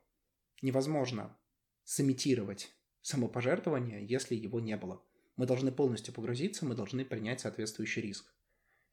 Невозможно 0.60 1.36
сымитировать 1.84 2.72
самопожертвование, 3.00 4.06
если 4.06 4.36
его 4.36 4.60
не 4.60 4.76
было. 4.76 5.04
Мы 5.36 5.46
должны 5.46 5.72
полностью 5.72 6.14
погрузиться, 6.14 6.64
мы 6.64 6.74
должны 6.74 7.04
принять 7.04 7.40
соответствующий 7.40 8.02
риск. 8.02 8.32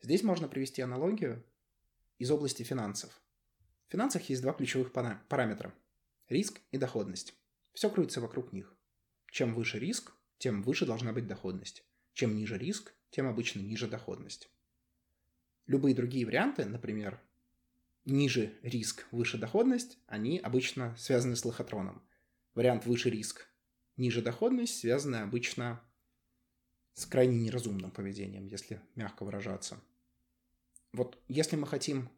Здесь 0.01 0.23
можно 0.23 0.47
привести 0.47 0.81
аналогию 0.81 1.45
из 2.17 2.31
области 2.31 2.63
финансов. 2.63 3.21
В 3.87 3.91
финансах 3.91 4.29
есть 4.29 4.41
два 4.41 4.53
ключевых 4.53 4.91
параметра– 4.91 5.73
риск 6.29 6.61
и 6.71 6.77
доходность. 6.77 7.35
Все 7.73 7.89
крутится 7.89 8.21
вокруг 8.21 8.53
них. 8.53 8.75
Чем 9.31 9.53
выше 9.53 9.77
риск, 9.77 10.13
тем 10.37 10.63
выше 10.63 10.85
должна 10.85 11.13
быть 11.13 11.27
доходность. 11.27 11.83
Чем 12.13 12.35
ниже 12.35 12.57
риск, 12.57 12.93
тем 13.11 13.27
обычно 13.27 13.59
ниже 13.59 13.87
доходность. 13.87 14.49
Любые 15.67 15.93
другие 15.95 16.25
варианты, 16.25 16.65
например, 16.65 17.21
ниже 18.05 18.57
риск, 18.63 19.07
выше 19.11 19.37
доходность, 19.37 19.97
они 20.07 20.39
обычно 20.39 20.95
связаны 20.97 21.35
с 21.35 21.45
лохотроном. 21.45 22.01
Вариант 22.55 22.85
выше 22.85 23.09
риск, 23.09 23.47
ниже 23.97 24.21
доходность 24.21 24.79
связаны 24.79 25.17
обычно 25.17 25.81
с 26.93 27.05
крайне 27.05 27.37
неразумным 27.37 27.91
поведением, 27.91 28.47
если 28.47 28.81
мягко 28.95 29.23
выражаться. 29.23 29.79
Вот 30.91 31.17
если 31.27 31.55
мы 31.55 31.67
хотим 31.67 32.09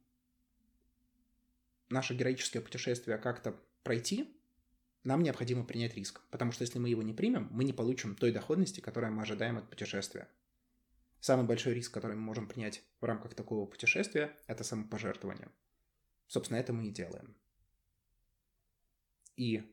наше 1.90 2.16
героическое 2.16 2.62
путешествие 2.62 3.18
как-то 3.18 3.60
пройти, 3.84 4.34
нам 5.04 5.24
необходимо 5.24 5.64
принять 5.66 5.96
риск, 5.96 6.22
потому 6.30 6.52
что 6.52 6.64
если 6.64 6.80
мы 6.80 6.90
его 6.90 7.02
не 7.02 7.14
примем, 7.14 7.48
мы 7.52 7.64
не 7.64 7.74
получим 7.74 8.16
той 8.16 8.32
доходности, 8.32 8.80
которую 8.80 9.12
мы 9.14 9.24
ожидаем 9.24 9.58
от 9.58 9.70
путешествия. 9.70 10.28
Самый 11.20 11.46
большой 11.46 11.74
риск, 11.74 11.94
который 11.94 12.16
мы 12.16 12.24
можем 12.24 12.48
принять 12.48 12.84
в 13.00 13.06
рамках 13.06 13.34
такого 13.34 13.66
путешествия, 13.66 14.36
это 14.48 14.64
самопожертвование. 14.64 15.50
Собственно, 16.32 16.60
это 16.60 16.72
мы 16.72 16.88
и 16.88 16.92
делаем. 16.92 17.36
И 19.36 19.70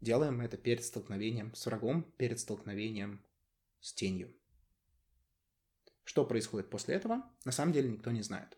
делаем 0.00 0.40
это 0.40 0.56
перед 0.56 0.82
столкновением 0.82 1.54
с 1.54 1.66
врагом, 1.66 2.04
перед 2.16 2.40
столкновением 2.40 3.22
с 3.82 3.92
тенью. 3.92 4.34
Что 6.04 6.24
происходит 6.24 6.70
после 6.70 6.94
этого, 6.94 7.30
на 7.44 7.52
самом 7.52 7.74
деле 7.74 7.90
никто 7.90 8.10
не 8.10 8.22
знает. 8.22 8.56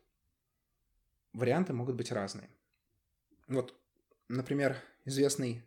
варианты 1.33 1.73
могут 1.73 1.97
быть 1.97 2.13
разные. 2.13 2.49
Вот, 3.49 3.77
например, 4.29 4.77
известный 5.05 5.65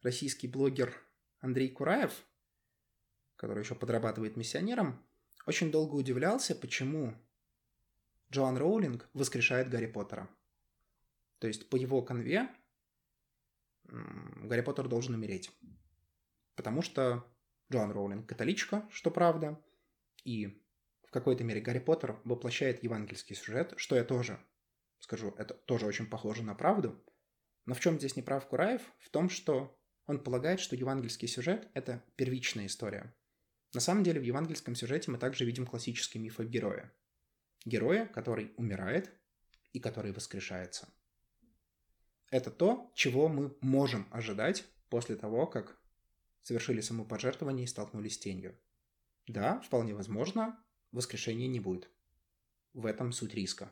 российский 0.00 0.48
блогер 0.48 0.96
Андрей 1.40 1.68
Кураев, 1.68 2.24
который 3.36 3.62
еще 3.62 3.74
подрабатывает 3.74 4.38
миссионером, 4.38 5.04
очень 5.44 5.70
долго 5.70 5.96
удивлялся, 5.96 6.54
почему 6.54 7.14
Джоан 8.30 8.56
Роулинг 8.56 9.10
воскрешает 9.12 9.68
Гарри 9.68 9.86
Поттера. 9.86 10.30
То 11.42 11.48
есть 11.48 11.68
по 11.68 11.74
его 11.74 12.02
конве 12.02 12.48
Гарри 13.82 14.60
Поттер 14.60 14.86
должен 14.86 15.14
умереть. 15.14 15.50
Потому 16.54 16.82
что 16.82 17.28
Джоан 17.68 17.90
Роулинг 17.90 18.28
католичка, 18.28 18.88
что 18.92 19.10
правда, 19.10 19.60
и 20.22 20.62
в 21.02 21.10
какой-то 21.10 21.42
мере 21.42 21.60
Гарри 21.60 21.80
Поттер 21.80 22.20
воплощает 22.22 22.84
евангельский 22.84 23.34
сюжет, 23.34 23.74
что 23.76 23.96
я 23.96 24.04
тоже 24.04 24.38
скажу, 25.00 25.34
это 25.36 25.54
тоже 25.54 25.84
очень 25.84 26.06
похоже 26.06 26.44
на 26.44 26.54
правду. 26.54 27.04
Но 27.66 27.74
в 27.74 27.80
чем 27.80 27.98
здесь 27.98 28.14
неправ 28.14 28.46
Кураев? 28.46 28.80
В 29.00 29.10
том, 29.10 29.28
что 29.28 29.76
он 30.06 30.22
полагает, 30.22 30.60
что 30.60 30.76
евангельский 30.76 31.26
сюжет– 31.26 31.68
это 31.74 32.04
первичная 32.14 32.66
история. 32.66 33.16
На 33.74 33.80
самом 33.80 34.04
деле 34.04 34.20
в 34.20 34.24
евангельском 34.24 34.76
сюжете 34.76 35.10
мы 35.10 35.18
также 35.18 35.44
видим 35.44 35.66
классический 35.66 36.20
миф 36.20 36.38
о 36.38 36.44
герое. 36.44 36.92
Героя, 37.64 38.06
который 38.06 38.54
умирает 38.56 39.12
и 39.72 39.80
который 39.80 40.12
воскрешается. 40.12 40.86
Это 42.32 42.50
то, 42.50 42.90
чего 42.94 43.28
мы 43.28 43.54
можем 43.60 44.08
ожидать 44.10 44.64
после 44.88 45.16
того, 45.16 45.46
как 45.46 45.78
совершили 46.40 46.80
самопожертвование 46.80 47.64
и 47.64 47.68
столкнулись 47.68 48.14
с 48.14 48.18
тенью. 48.18 48.58
Да, 49.26 49.60
вполне 49.60 49.94
возможно, 49.94 50.58
воскрешения 50.92 51.46
не 51.46 51.60
будет. 51.60 51.90
В 52.72 52.86
этом 52.86 53.12
суть 53.12 53.34
риска. 53.34 53.70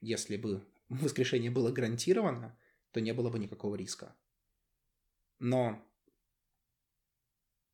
Если 0.00 0.36
бы 0.36 0.66
воскрешение 0.88 1.52
было 1.52 1.70
гарантировано, 1.70 2.58
то 2.90 3.00
не 3.00 3.12
было 3.12 3.30
бы 3.30 3.38
никакого 3.38 3.76
риска. 3.76 4.16
Но 5.38 5.80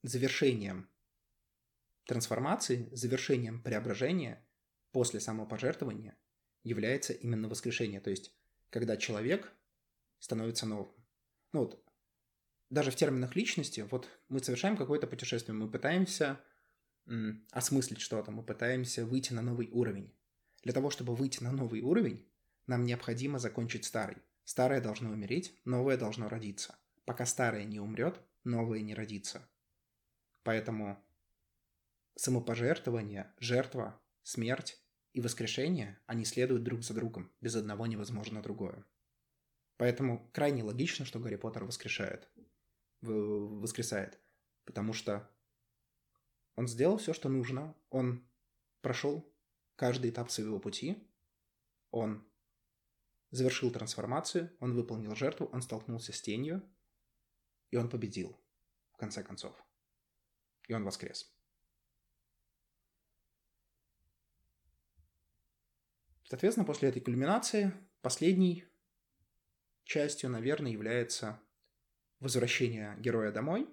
завершением 0.03 0.91
трансформации, 2.05 2.91
завершением 2.93 3.63
преображения 3.63 4.47
после 4.93 5.19
самопожертвования 5.19 6.15
является 6.63 7.15
именно 7.15 7.49
воскрешение. 7.49 8.03
То 8.03 8.11
есть, 8.11 8.35
когда 8.69 8.99
человек 8.99 9.51
становится 10.21 10.67
новым. 10.67 10.95
Ну 11.53 11.61
вот, 11.61 11.85
даже 12.71 12.93
в 12.93 12.97
терминах 12.97 13.35
личности, 13.35 13.87
вот 13.91 14.09
мы 14.29 14.39
совершаем 14.39 14.77
какое-то 14.77 15.09
путешествие, 15.09 15.55
мы 15.57 15.69
пытаемся 15.69 16.41
м, 17.07 17.45
осмыслить 17.51 18.01
что-то, 18.01 18.31
мы 18.31 18.45
пытаемся 18.45 19.05
выйти 19.05 19.33
на 19.33 19.43
новый 19.43 19.69
уровень. 19.73 20.15
Для 20.63 20.73
того, 20.73 20.91
чтобы 20.91 21.17
выйти 21.17 21.43
на 21.43 21.51
новый 21.51 21.81
уровень, 21.81 22.25
нам 22.67 22.85
необходимо 22.85 23.39
закончить 23.39 23.85
старый. 23.85 24.19
Старое 24.45 24.81
должно 24.81 25.11
умереть, 25.11 25.59
новое 25.65 25.97
должно 25.97 26.29
родиться. 26.29 26.79
Пока 27.05 27.27
старое 27.27 27.65
не 27.65 27.81
умрет, 27.81 28.21
новое 28.45 28.81
не 28.81 28.95
родится. 28.95 29.49
Поэтому 30.45 31.03
самопожертвование, 32.17 33.33
жертва, 33.39 34.01
смерть 34.23 34.81
и 35.13 35.21
воскрешение, 35.21 35.99
они 36.07 36.25
следуют 36.25 36.63
друг 36.63 36.83
за 36.83 36.95
другом. 36.95 37.33
Без 37.41 37.57
одного 37.57 37.87
невозможно 37.87 38.43
другое. 38.43 38.85
Поэтому 39.81 40.29
крайне 40.35 40.63
логично, 40.63 41.07
что 41.07 41.19
Гарри 41.19 41.37
Поттер 41.37 41.65
воскрешает. 41.65 42.29
Воскресает. 43.01 44.21
Потому 44.67 44.93
что 44.93 45.27
он 46.55 46.69
сделал 46.69 46.99
все, 46.99 47.15
что 47.15 47.31
нужно. 47.31 47.75
Он 47.89 48.23
прошел 48.83 49.27
каждый 49.77 50.11
этап 50.11 50.31
своего 50.31 50.61
пути. 50.61 51.03
Он 51.93 52.23
завершил 53.31 53.71
трансформацию, 53.71 54.55
он 54.61 54.75
выполнил 54.75 55.17
жертву, 55.17 55.47
он 55.47 55.63
столкнулся 55.63 56.13
с 56.13 56.21
тенью, 56.21 56.63
и 57.71 57.79
он 57.79 57.89
победил, 57.89 58.39
в 58.93 58.99
конце 58.99 59.23
концов. 59.23 59.57
И 60.69 60.75
он 60.75 60.85
воскрес. 60.85 61.35
Соответственно, 66.25 66.67
после 66.67 66.91
этой 66.91 67.01
кульминации 67.01 67.73
последней 68.03 68.70
частью, 69.91 70.31
наверное, 70.31 70.71
является 70.71 71.41
возвращение 72.21 72.97
героя 73.01 73.33
домой. 73.33 73.69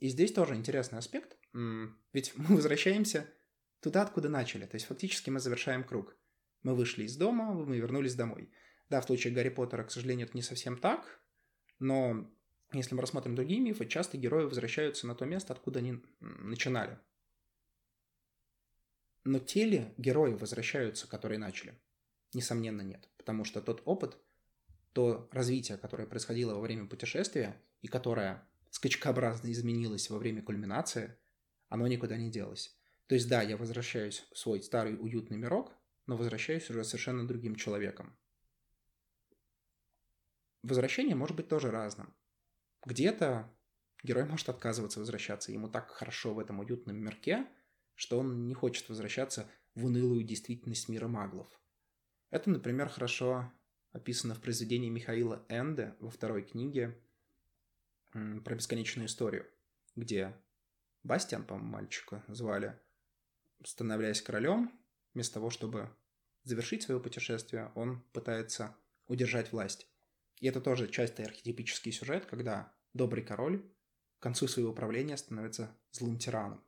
И 0.00 0.08
здесь 0.08 0.32
тоже 0.32 0.54
интересный 0.54 0.98
аспект. 0.98 1.38
Ведь 2.12 2.32
мы 2.36 2.56
возвращаемся 2.56 3.26
туда, 3.80 4.02
откуда 4.02 4.28
начали. 4.28 4.66
То 4.66 4.74
есть 4.74 4.86
фактически 4.86 5.30
мы 5.30 5.40
завершаем 5.40 5.82
круг. 5.82 6.14
Мы 6.62 6.74
вышли 6.74 7.04
из 7.04 7.16
дома, 7.16 7.54
мы 7.54 7.78
вернулись 7.78 8.14
домой. 8.14 8.52
Да, 8.90 9.00
в 9.00 9.06
случае 9.06 9.32
Гарри 9.32 9.48
Поттера, 9.48 9.84
к 9.84 9.90
сожалению, 9.90 10.26
это 10.26 10.36
не 10.36 10.42
совсем 10.42 10.76
так, 10.76 11.20
но 11.78 12.30
если 12.72 12.94
мы 12.94 13.00
рассмотрим 13.00 13.34
другие 13.34 13.60
мифы, 13.60 13.86
часто 13.86 14.18
герои 14.18 14.44
возвращаются 14.44 15.06
на 15.06 15.14
то 15.14 15.24
место, 15.24 15.52
откуда 15.54 15.78
они 15.78 16.02
начинали. 16.20 16.98
Но 19.24 19.38
те 19.38 19.64
ли 19.64 19.94
герои 19.96 20.32
возвращаются, 20.32 21.08
которые 21.08 21.38
начали? 21.38 21.78
Несомненно, 22.34 22.82
нет. 22.82 23.08
Потому 23.16 23.44
что 23.44 23.62
тот 23.62 23.82
опыт, 23.84 24.18
то 24.98 25.28
развитие, 25.30 25.78
которое 25.78 26.08
происходило 26.08 26.54
во 26.54 26.60
время 26.60 26.88
путешествия 26.88 27.62
и 27.82 27.86
которое 27.86 28.44
скачкообразно 28.70 29.52
изменилось 29.52 30.10
во 30.10 30.18
время 30.18 30.42
кульминации, 30.42 31.16
оно 31.68 31.86
никуда 31.86 32.16
не 32.16 32.32
делось. 32.32 32.76
То 33.06 33.14
есть 33.14 33.28
да, 33.28 33.42
я 33.42 33.56
возвращаюсь 33.56 34.26
в 34.32 34.36
свой 34.36 34.60
старый 34.60 34.96
уютный 35.00 35.36
мирок, 35.36 35.72
но 36.06 36.16
возвращаюсь 36.16 36.68
уже 36.68 36.82
совершенно 36.82 37.28
другим 37.28 37.54
человеком. 37.54 38.18
Возвращение 40.64 41.14
может 41.14 41.36
быть 41.36 41.46
тоже 41.46 41.70
разным. 41.70 42.12
Где-то 42.84 43.48
герой 44.02 44.24
может 44.24 44.48
отказываться 44.48 44.98
возвращаться, 44.98 45.52
ему 45.52 45.68
так 45.68 45.92
хорошо 45.92 46.34
в 46.34 46.40
этом 46.40 46.58
уютном 46.58 46.96
мирке, 46.96 47.46
что 47.94 48.18
он 48.18 48.48
не 48.48 48.54
хочет 48.54 48.88
возвращаться 48.88 49.48
в 49.76 49.84
унылую 49.84 50.24
действительность 50.24 50.88
мира 50.88 51.06
маглов. 51.06 51.46
Это, 52.30 52.50
например, 52.50 52.88
хорошо 52.88 53.52
описано 53.92 54.34
в 54.34 54.40
произведении 54.40 54.88
Михаила 54.88 55.44
Энде 55.48 55.94
во 56.00 56.10
второй 56.10 56.42
книге 56.42 56.98
про 58.12 58.54
бесконечную 58.54 59.06
историю, 59.06 59.46
где 59.96 60.34
Бастиан, 61.02 61.44
по-моему, 61.44 61.70
мальчика 61.70 62.24
звали, 62.28 62.78
становляясь 63.64 64.22
королем, 64.22 64.72
вместо 65.14 65.34
того, 65.34 65.50
чтобы 65.50 65.94
завершить 66.44 66.82
свое 66.82 67.00
путешествие, 67.00 67.72
он 67.74 68.02
пытается 68.12 68.76
удержать 69.06 69.52
власть. 69.52 69.88
И 70.40 70.46
это 70.46 70.60
тоже 70.60 70.88
частый 70.88 71.24
архетипический 71.24 71.92
сюжет, 71.92 72.26
когда 72.26 72.72
добрый 72.94 73.24
король 73.24 73.62
к 74.18 74.22
концу 74.22 74.48
своего 74.48 74.72
правления 74.72 75.16
становится 75.16 75.76
злым 75.90 76.18
тираном. 76.18 76.62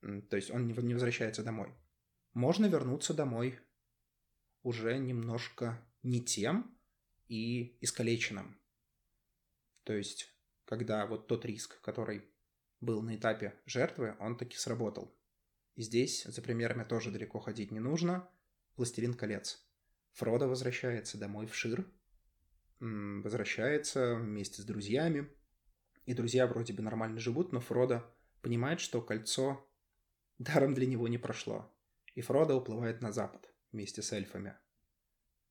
То 0.00 0.36
есть 0.36 0.50
он 0.50 0.66
не 0.66 0.94
возвращается 0.94 1.42
домой. 1.42 1.74
Можно 2.34 2.66
вернуться 2.66 3.14
домой 3.14 3.58
уже 4.68 4.98
немножко 4.98 5.82
не 6.02 6.22
тем 6.22 6.78
и 7.26 7.78
искалеченным. 7.80 8.60
То 9.84 9.94
есть, 9.94 10.30
когда 10.66 11.06
вот 11.06 11.26
тот 11.26 11.46
риск, 11.46 11.80
который 11.80 12.22
был 12.80 13.00
на 13.00 13.16
этапе 13.16 13.58
жертвы, 13.64 14.14
он 14.20 14.36
таки 14.36 14.58
сработал. 14.58 15.18
И 15.74 15.82
здесь 15.82 16.24
за 16.24 16.42
примерами 16.42 16.84
тоже 16.84 17.10
далеко 17.10 17.38
ходить 17.40 17.72
не 17.72 17.80
нужно. 17.80 18.28
«Властелин 18.76 19.14
колец». 19.14 19.66
Фродо 20.12 20.46
возвращается 20.48 21.16
домой 21.16 21.46
в 21.46 21.54
Шир, 21.54 21.86
возвращается 22.78 24.16
вместе 24.16 24.60
с 24.60 24.64
друзьями, 24.66 25.28
и 26.04 26.12
друзья 26.12 26.46
вроде 26.46 26.74
бы 26.74 26.82
нормально 26.82 27.20
живут, 27.20 27.52
но 27.52 27.60
Фродо 27.60 28.04
понимает, 28.42 28.80
что 28.80 29.00
кольцо 29.00 29.66
даром 30.38 30.74
для 30.74 30.86
него 30.86 31.08
не 31.08 31.18
прошло, 31.18 31.72
и 32.14 32.20
Фродо 32.20 32.56
уплывает 32.56 33.00
на 33.00 33.12
запад 33.12 33.48
вместе 33.78 34.02
с 34.02 34.12
эльфами. 34.12 34.56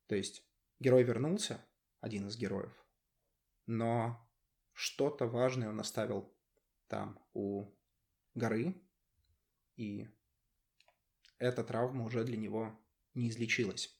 То 0.08 0.16
есть 0.16 0.44
герой 0.80 1.04
вернулся, 1.04 1.66
один 2.02 2.28
из 2.28 2.36
героев, 2.36 2.74
но 3.68 4.22
что-то 4.74 5.28
важное 5.28 5.70
он 5.70 5.80
оставил 5.80 6.30
там, 6.90 7.18
у 7.34 7.74
горы, 8.36 8.76
и 9.78 10.10
эта 11.40 11.64
травма 11.64 12.04
уже 12.04 12.26
для 12.26 12.36
него 12.36 12.78
не 13.14 13.30
излечилась. 13.30 13.98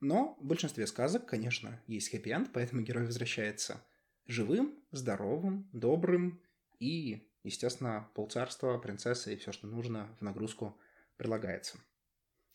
Но 0.00 0.36
в 0.38 0.44
большинстве 0.44 0.86
сказок, 0.86 1.26
конечно, 1.26 1.82
есть 1.86 2.10
хэппи-энд, 2.12 2.52
поэтому 2.52 2.82
герой 2.82 3.06
возвращается 3.06 3.82
живым, 4.26 4.78
здоровым, 4.90 5.70
добрым 5.72 6.42
и, 6.80 7.32
естественно, 7.44 8.10
полцарства, 8.14 8.76
принцесса 8.76 9.30
и 9.30 9.36
все, 9.36 9.52
что 9.52 9.66
нужно 9.66 10.14
в 10.18 10.22
нагрузку 10.22 10.78
прилагается. 11.16 11.78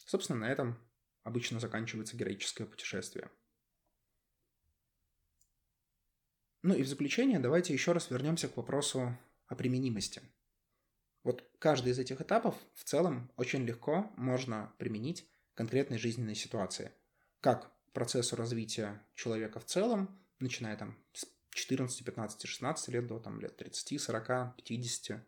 Собственно, 0.08 0.39
на 0.39 0.50
этом 0.50 0.80
обычно 1.24 1.60
заканчивается 1.60 2.15
героическое 2.15 2.65
путешествие. 2.65 3.30
Ну 6.63 6.74
и 6.74 6.82
в 6.82 6.88
заключение 6.88 7.39
давайте 7.39 7.74
еще 7.74 7.91
раз 7.91 8.10
вернемся 8.10 8.48
к 8.48 8.56
вопросу 8.56 9.17
о 9.48 9.56
применимости. 9.56 10.22
Вот 11.24 11.43
каждый 11.60 11.91
из 11.91 12.00
этих 12.00 12.22
этапов 12.22 12.56
в 12.74 12.86
целом 12.86 13.30
очень 13.36 13.65
легко 13.65 14.10
можно 14.15 14.74
применить 14.78 15.30
конкретной 15.56 15.98
жизненной 15.98 16.36
ситуации. 16.36 16.93
Как 17.41 17.70
процессу 17.91 18.38
развития 18.38 19.06
человека 19.13 19.60
в 19.60 19.65
целом, 19.65 20.17
начиная 20.39 20.78
там 20.78 20.98
с 21.12 21.28
14, 21.50 22.06
15, 22.06 22.48
16 22.48 22.88
лет 22.89 23.08
до 23.08 23.20
там, 23.20 23.41
лет 23.41 23.58
30, 23.58 24.02
40, 24.02 24.56
50, 24.56 25.28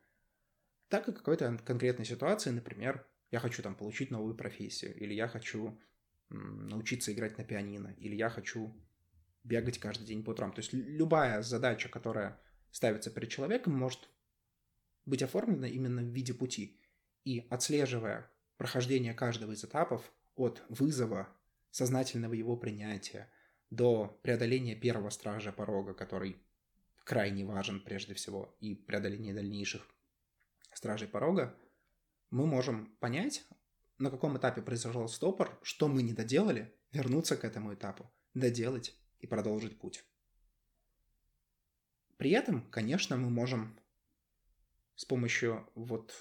так 0.87 1.09
и 1.09 1.11
какой-то 1.11 1.57
конкретной 1.65 2.05
ситуации, 2.05 2.51
например, 2.51 3.05
я 3.31 3.39
хочу 3.39 3.61
там 3.61 3.75
получить 3.75 4.11
новую 4.11 4.35
профессию, 4.35 4.95
или 4.95 5.13
я 5.13 5.27
хочу 5.27 5.79
научиться 6.29 7.11
играть 7.11 7.37
на 7.37 7.43
пианино, 7.43 7.95
или 7.97 8.15
я 8.15 8.29
хочу 8.29 8.75
бегать 9.43 9.79
каждый 9.79 10.05
день 10.05 10.23
по 10.23 10.31
утрам. 10.31 10.51
То 10.51 10.59
есть 10.59 10.73
любая 10.73 11.41
задача, 11.41 11.89
которая 11.89 12.39
ставится 12.71 13.09
перед 13.09 13.29
человеком, 13.29 13.73
может 13.73 14.09
быть 15.05 15.23
оформлена 15.23 15.67
именно 15.67 16.01
в 16.01 16.13
виде 16.13 16.33
пути. 16.33 16.79
И 17.25 17.47
отслеживая 17.49 18.29
прохождение 18.57 19.13
каждого 19.13 19.51
из 19.51 19.63
этапов 19.63 20.11
от 20.35 20.63
вызова, 20.69 21.27
сознательного 21.71 22.33
его 22.33 22.57
принятия, 22.57 23.31
до 23.69 24.19
преодоления 24.23 24.75
первого 24.75 25.09
стража 25.09 25.51
порога, 25.51 25.93
который 25.93 26.37
крайне 27.03 27.45
важен 27.45 27.81
прежде 27.81 28.13
всего, 28.13 28.55
и 28.59 28.75
преодоления 28.75 29.33
дальнейших 29.33 29.87
стражей 30.73 31.07
порога, 31.07 31.55
мы 32.29 32.45
можем 32.45 32.95
понять, 32.99 33.45
на 33.97 34.09
каком 34.09 34.37
этапе 34.37 34.61
произошел 34.61 35.07
стопор, 35.07 35.59
что 35.61 35.87
мы 35.87 36.03
не 36.03 36.13
доделали, 36.13 36.73
вернуться 36.91 37.37
к 37.37 37.43
этому 37.43 37.73
этапу, 37.73 38.11
доделать 38.33 38.95
и 39.19 39.27
продолжить 39.27 39.79
путь. 39.79 40.03
При 42.17 42.31
этом, 42.31 42.69
конечно, 42.69 43.15
мы 43.17 43.29
можем 43.29 43.79
с 44.95 45.05
помощью 45.05 45.69
вот 45.75 46.13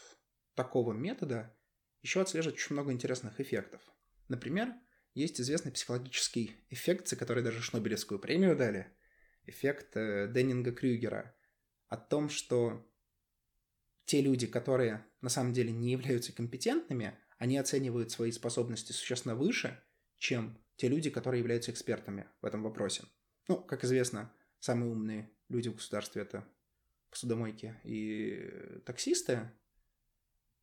такого 0.55 0.92
метода 0.92 1.55
еще 2.03 2.21
отслеживать 2.21 2.57
очень 2.57 2.75
много 2.75 2.92
интересных 2.92 3.40
эффектов. 3.40 3.83
Например, 4.29 4.73
есть 5.14 5.40
известный 5.40 5.73
психологический 5.73 6.57
эффект, 6.71 7.09
за 7.09 7.16
который 7.16 7.42
даже 7.42 7.61
Шнобелевскую 7.61 8.21
премию 8.21 8.57
дали, 8.57 8.87
эффект 9.47 9.97
э, 9.97 10.31
Деннинга-Крюгера, 10.33 11.35
о 11.88 11.97
том, 11.97 12.29
что 12.29 12.88
те 14.09 14.23
люди, 14.23 14.47
которые 14.47 15.05
на 15.21 15.29
самом 15.29 15.53
деле 15.53 15.71
не 15.71 15.92
являются 15.92 16.33
компетентными, 16.33 17.18
они 17.37 17.59
оценивают 17.59 18.11
свои 18.11 18.33
способности 18.33 18.92
существенно 18.92 19.35
выше, 19.35 19.79
чем 20.16 20.59
те 20.77 20.88
люди, 20.88 21.11
которые 21.11 21.40
являются 21.40 21.73
экспертами 21.73 22.27
в 22.40 22.47
этом 22.47 22.62
вопросе. 22.62 23.05
Ну, 23.49 23.62
как 23.62 23.85
известно, 23.85 24.33
самые 24.61 24.90
умные 24.90 25.31
люди 25.51 25.68
в 25.68 25.75
государстве 25.75 26.23
это 26.23 26.49
посудомойки 27.11 27.77
и 27.85 28.81
таксисты, 28.87 29.51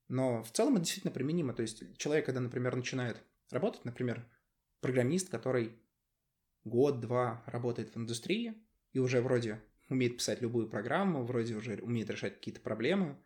но 0.08 0.42
в 0.42 0.52
целом 0.52 0.74
это 0.74 0.86
действительно 0.86 1.14
применимо. 1.14 1.54
То 1.54 1.62
есть 1.62 1.98
человек, 2.00 2.26
когда, 2.26 2.42
например, 2.42 2.76
начинает 2.76 3.24
работать, 3.52 3.86
например, 3.86 4.28
программист, 4.82 5.30
который 5.30 5.80
год-два 6.64 7.44
работает 7.46 7.94
в 7.94 7.98
индустрии 7.98 8.56
и 8.92 8.98
уже 8.98 9.22
вроде 9.22 9.62
умеет 9.88 10.18
писать 10.18 10.42
любую 10.42 10.68
программу, 10.68 11.24
вроде 11.24 11.56
уже 11.56 11.76
умеет 11.76 12.10
решать 12.10 12.34
какие-то 12.38 12.62
проблемы, 12.62 13.20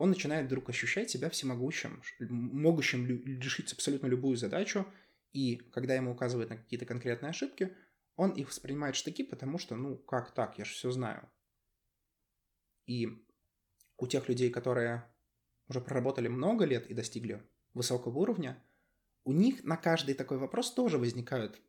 он 0.00 0.08
начинает 0.08 0.46
вдруг 0.46 0.70
ощущать 0.70 1.10
себя 1.10 1.28
всемогущим, 1.28 2.02
могущим 2.20 3.06
решить 3.06 3.70
абсолютно 3.74 4.06
любую 4.06 4.34
задачу, 4.38 4.86
и 5.34 5.56
когда 5.56 5.94
ему 5.94 6.12
указывают 6.12 6.48
на 6.48 6.56
какие-то 6.56 6.86
конкретные 6.86 7.28
ошибки, 7.28 7.76
он 8.16 8.30
их 8.30 8.48
воспринимает 8.48 8.96
штыки, 8.96 9.22
потому 9.22 9.58
что, 9.58 9.76
ну, 9.76 9.98
как 9.98 10.32
так, 10.32 10.58
я 10.58 10.64
же 10.64 10.72
все 10.72 10.90
знаю. 10.90 11.28
И 12.86 13.08
у 13.98 14.06
тех 14.06 14.26
людей, 14.30 14.48
которые 14.48 15.04
уже 15.68 15.82
проработали 15.82 16.28
много 16.28 16.64
лет 16.64 16.86
и 16.86 16.94
достигли 16.94 17.42
высокого 17.74 18.20
уровня, 18.20 18.56
у 19.24 19.34
них 19.34 19.64
на 19.64 19.76
каждый 19.76 20.14
такой 20.14 20.38
вопрос 20.38 20.72
тоже 20.72 20.96
возникают 20.96 21.60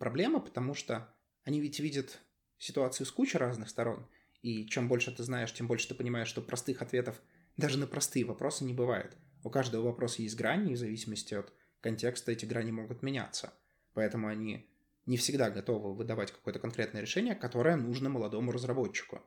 проблемы, 0.00 0.40
потому 0.40 0.74
что 0.74 1.14
они 1.44 1.60
ведь 1.60 1.78
видят 1.78 2.20
ситуацию 2.58 3.06
с 3.06 3.12
кучей 3.12 3.38
разных 3.38 3.68
сторон, 3.68 4.08
и 4.42 4.66
чем 4.66 4.88
больше 4.88 5.14
ты 5.14 5.22
знаешь, 5.22 5.52
тем 5.52 5.68
больше 5.68 5.86
ты 5.86 5.94
понимаешь, 5.94 6.26
что 6.26 6.40
простых 6.40 6.82
ответов 6.82 7.20
даже 7.60 7.78
на 7.78 7.86
простые 7.86 8.24
вопросы 8.24 8.64
не 8.64 8.74
бывает. 8.74 9.16
У 9.44 9.50
каждого 9.50 9.84
вопроса 9.84 10.22
есть 10.22 10.36
грани, 10.36 10.72
и 10.72 10.74
в 10.74 10.78
зависимости 10.78 11.34
от 11.34 11.52
контекста 11.80 12.32
эти 12.32 12.44
грани 12.44 12.72
могут 12.72 13.02
меняться. 13.02 13.54
Поэтому 13.94 14.28
они 14.28 14.68
не 15.06 15.16
всегда 15.16 15.50
готовы 15.50 15.94
выдавать 15.94 16.32
какое-то 16.32 16.60
конкретное 16.60 17.00
решение, 17.00 17.34
которое 17.34 17.76
нужно 17.76 18.08
молодому 18.08 18.52
разработчику. 18.52 19.22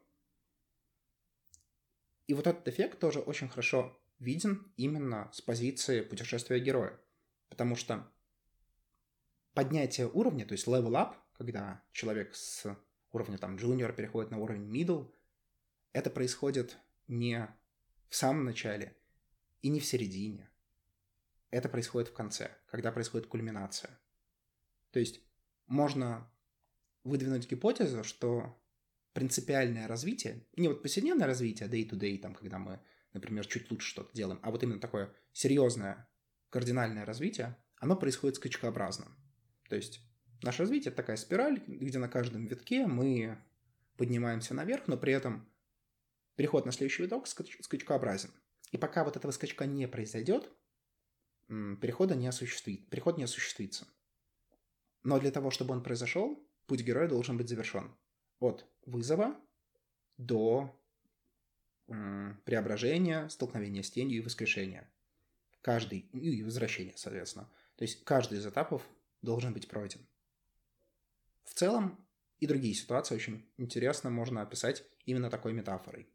И 2.28 2.34
вот 2.34 2.48
этот 2.48 2.68
эффект 2.68 3.00
тоже 3.00 3.20
очень 3.20 3.50
хорошо 3.50 4.00
виден 4.20 4.72
именно 4.78 5.30
с 5.34 5.42
позиции 5.42 6.02
путешествия 6.02 6.60
героя. 6.60 7.00
Потому 7.50 7.76
что 7.76 8.12
поднятие 9.54 10.08
уровня, 10.08 10.46
то 10.46 10.54
есть 10.54 10.68
level 10.68 10.94
up, 10.94 11.16
когда 11.38 11.84
человек 11.92 12.34
с 12.34 12.78
уровня 13.12 13.38
там 13.38 13.58
junior 13.58 13.94
переходит 13.94 14.32
на 14.32 14.38
уровень 14.38 14.72
middle, 14.72 15.14
это 15.92 16.10
происходит 16.10 16.78
не 17.08 17.48
в 18.14 18.16
самом 18.16 18.46
начале 18.46 18.96
и 19.64 19.70
не 19.70 19.80
в 19.80 19.86
середине. 19.86 20.48
Это 21.50 21.68
происходит 21.68 22.10
в 22.10 22.14
конце, 22.14 22.52
когда 22.68 22.92
происходит 22.92 23.26
кульминация. 23.26 23.90
То 24.92 25.00
есть 25.00 25.20
можно 25.66 26.32
выдвинуть 27.04 27.50
гипотезу, 27.50 28.04
что 28.04 28.56
принципиальное 29.14 29.88
развитие, 29.88 30.46
не 30.56 30.68
вот 30.68 30.84
повседневное 30.84 31.26
развитие, 31.26 31.68
day-to-day, 31.68 32.20
там, 32.20 32.36
когда 32.36 32.60
мы, 32.60 32.80
например, 33.14 33.48
чуть 33.48 33.72
лучше 33.72 33.90
что-то 33.90 34.16
делаем, 34.16 34.40
а 34.44 34.52
вот 34.52 34.62
именно 34.62 34.80
такое 34.80 35.12
серьезное 35.32 36.08
кардинальное 36.52 37.06
развитие, 37.06 37.58
оно 37.78 37.96
происходит 37.96 38.36
скачкообразно. 38.36 39.08
То 39.70 39.76
есть 39.76 40.02
наше 40.44 40.60
развитие– 40.60 40.90
это 40.94 40.98
такая 40.98 41.18
спираль, 41.18 41.64
где 41.66 41.98
на 41.98 42.10
каждом 42.10 42.46
витке 42.46 42.86
мы 42.86 43.40
поднимаемся 43.98 44.54
наверх, 44.54 44.88
но 44.88 44.98
при 44.98 45.14
этом 45.14 45.52
переход 46.36 46.66
на 46.66 46.72
следующий 46.72 47.04
виток 47.04 47.28
скач- 47.28 47.62
скачкообразен. 47.62 48.32
И 48.72 48.78
пока 48.78 49.04
вот 49.04 49.18
этого 49.18 49.32
скачка 49.32 49.66
не 49.66 49.88
произойдет, 49.88 50.50
перехода 51.48 52.16
не 52.16 52.28
осуществит, 52.28 52.90
переход 52.90 53.18
не 53.18 53.24
осуществится. 53.24 53.88
Но 55.04 55.20
для 55.20 55.32
того, 55.32 55.52
чтобы 55.52 55.74
он 55.74 55.84
произошел, 55.84 56.48
путь 56.66 56.82
героя 56.82 57.08
должен 57.08 57.38
быть 57.38 57.50
завершен. 57.50 57.96
От 58.40 58.66
вызова 58.86 59.40
до 60.18 60.80
преображения, 62.46 63.28
столкновения 63.30 63.84
с 63.84 63.92
тенью 63.92 64.18
и 64.18 64.22
воскрешения 64.22 64.90
каждый, 65.62 66.00
и 66.00 66.44
возвращение, 66.44 66.96
соответственно. 66.98 67.50
То 67.78 67.84
есть 67.84 68.04
каждый 68.04 68.38
из 68.38 68.46
этапов 68.46 68.88
должен 69.22 69.54
быть 69.54 69.68
пройден. 69.68 70.06
В 71.46 71.54
целом 71.54 72.06
и 72.40 72.48
другие 72.48 72.74
ситуации 72.74 73.16
очень 73.16 73.50
интересно 73.58 74.10
можно 74.10 74.42
описать 74.42 74.84
именно 75.06 75.30
такой 75.30 75.54
метафорой. 75.54 76.13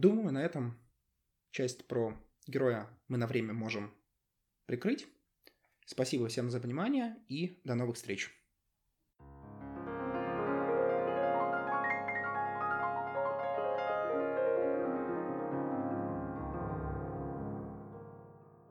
Думаю, 0.00 0.32
на 0.32 0.42
этом 0.42 0.78
часть 1.50 1.86
про 1.86 2.16
героя 2.46 2.88
мы 3.08 3.18
на 3.18 3.26
время 3.26 3.52
можем 3.52 3.94
прикрыть. 4.64 5.06
Спасибо 5.84 6.28
всем 6.28 6.48
за 6.50 6.58
внимание 6.58 7.18
и 7.28 7.60
до 7.64 7.74
новых 7.74 7.96
встреч. 7.96 8.30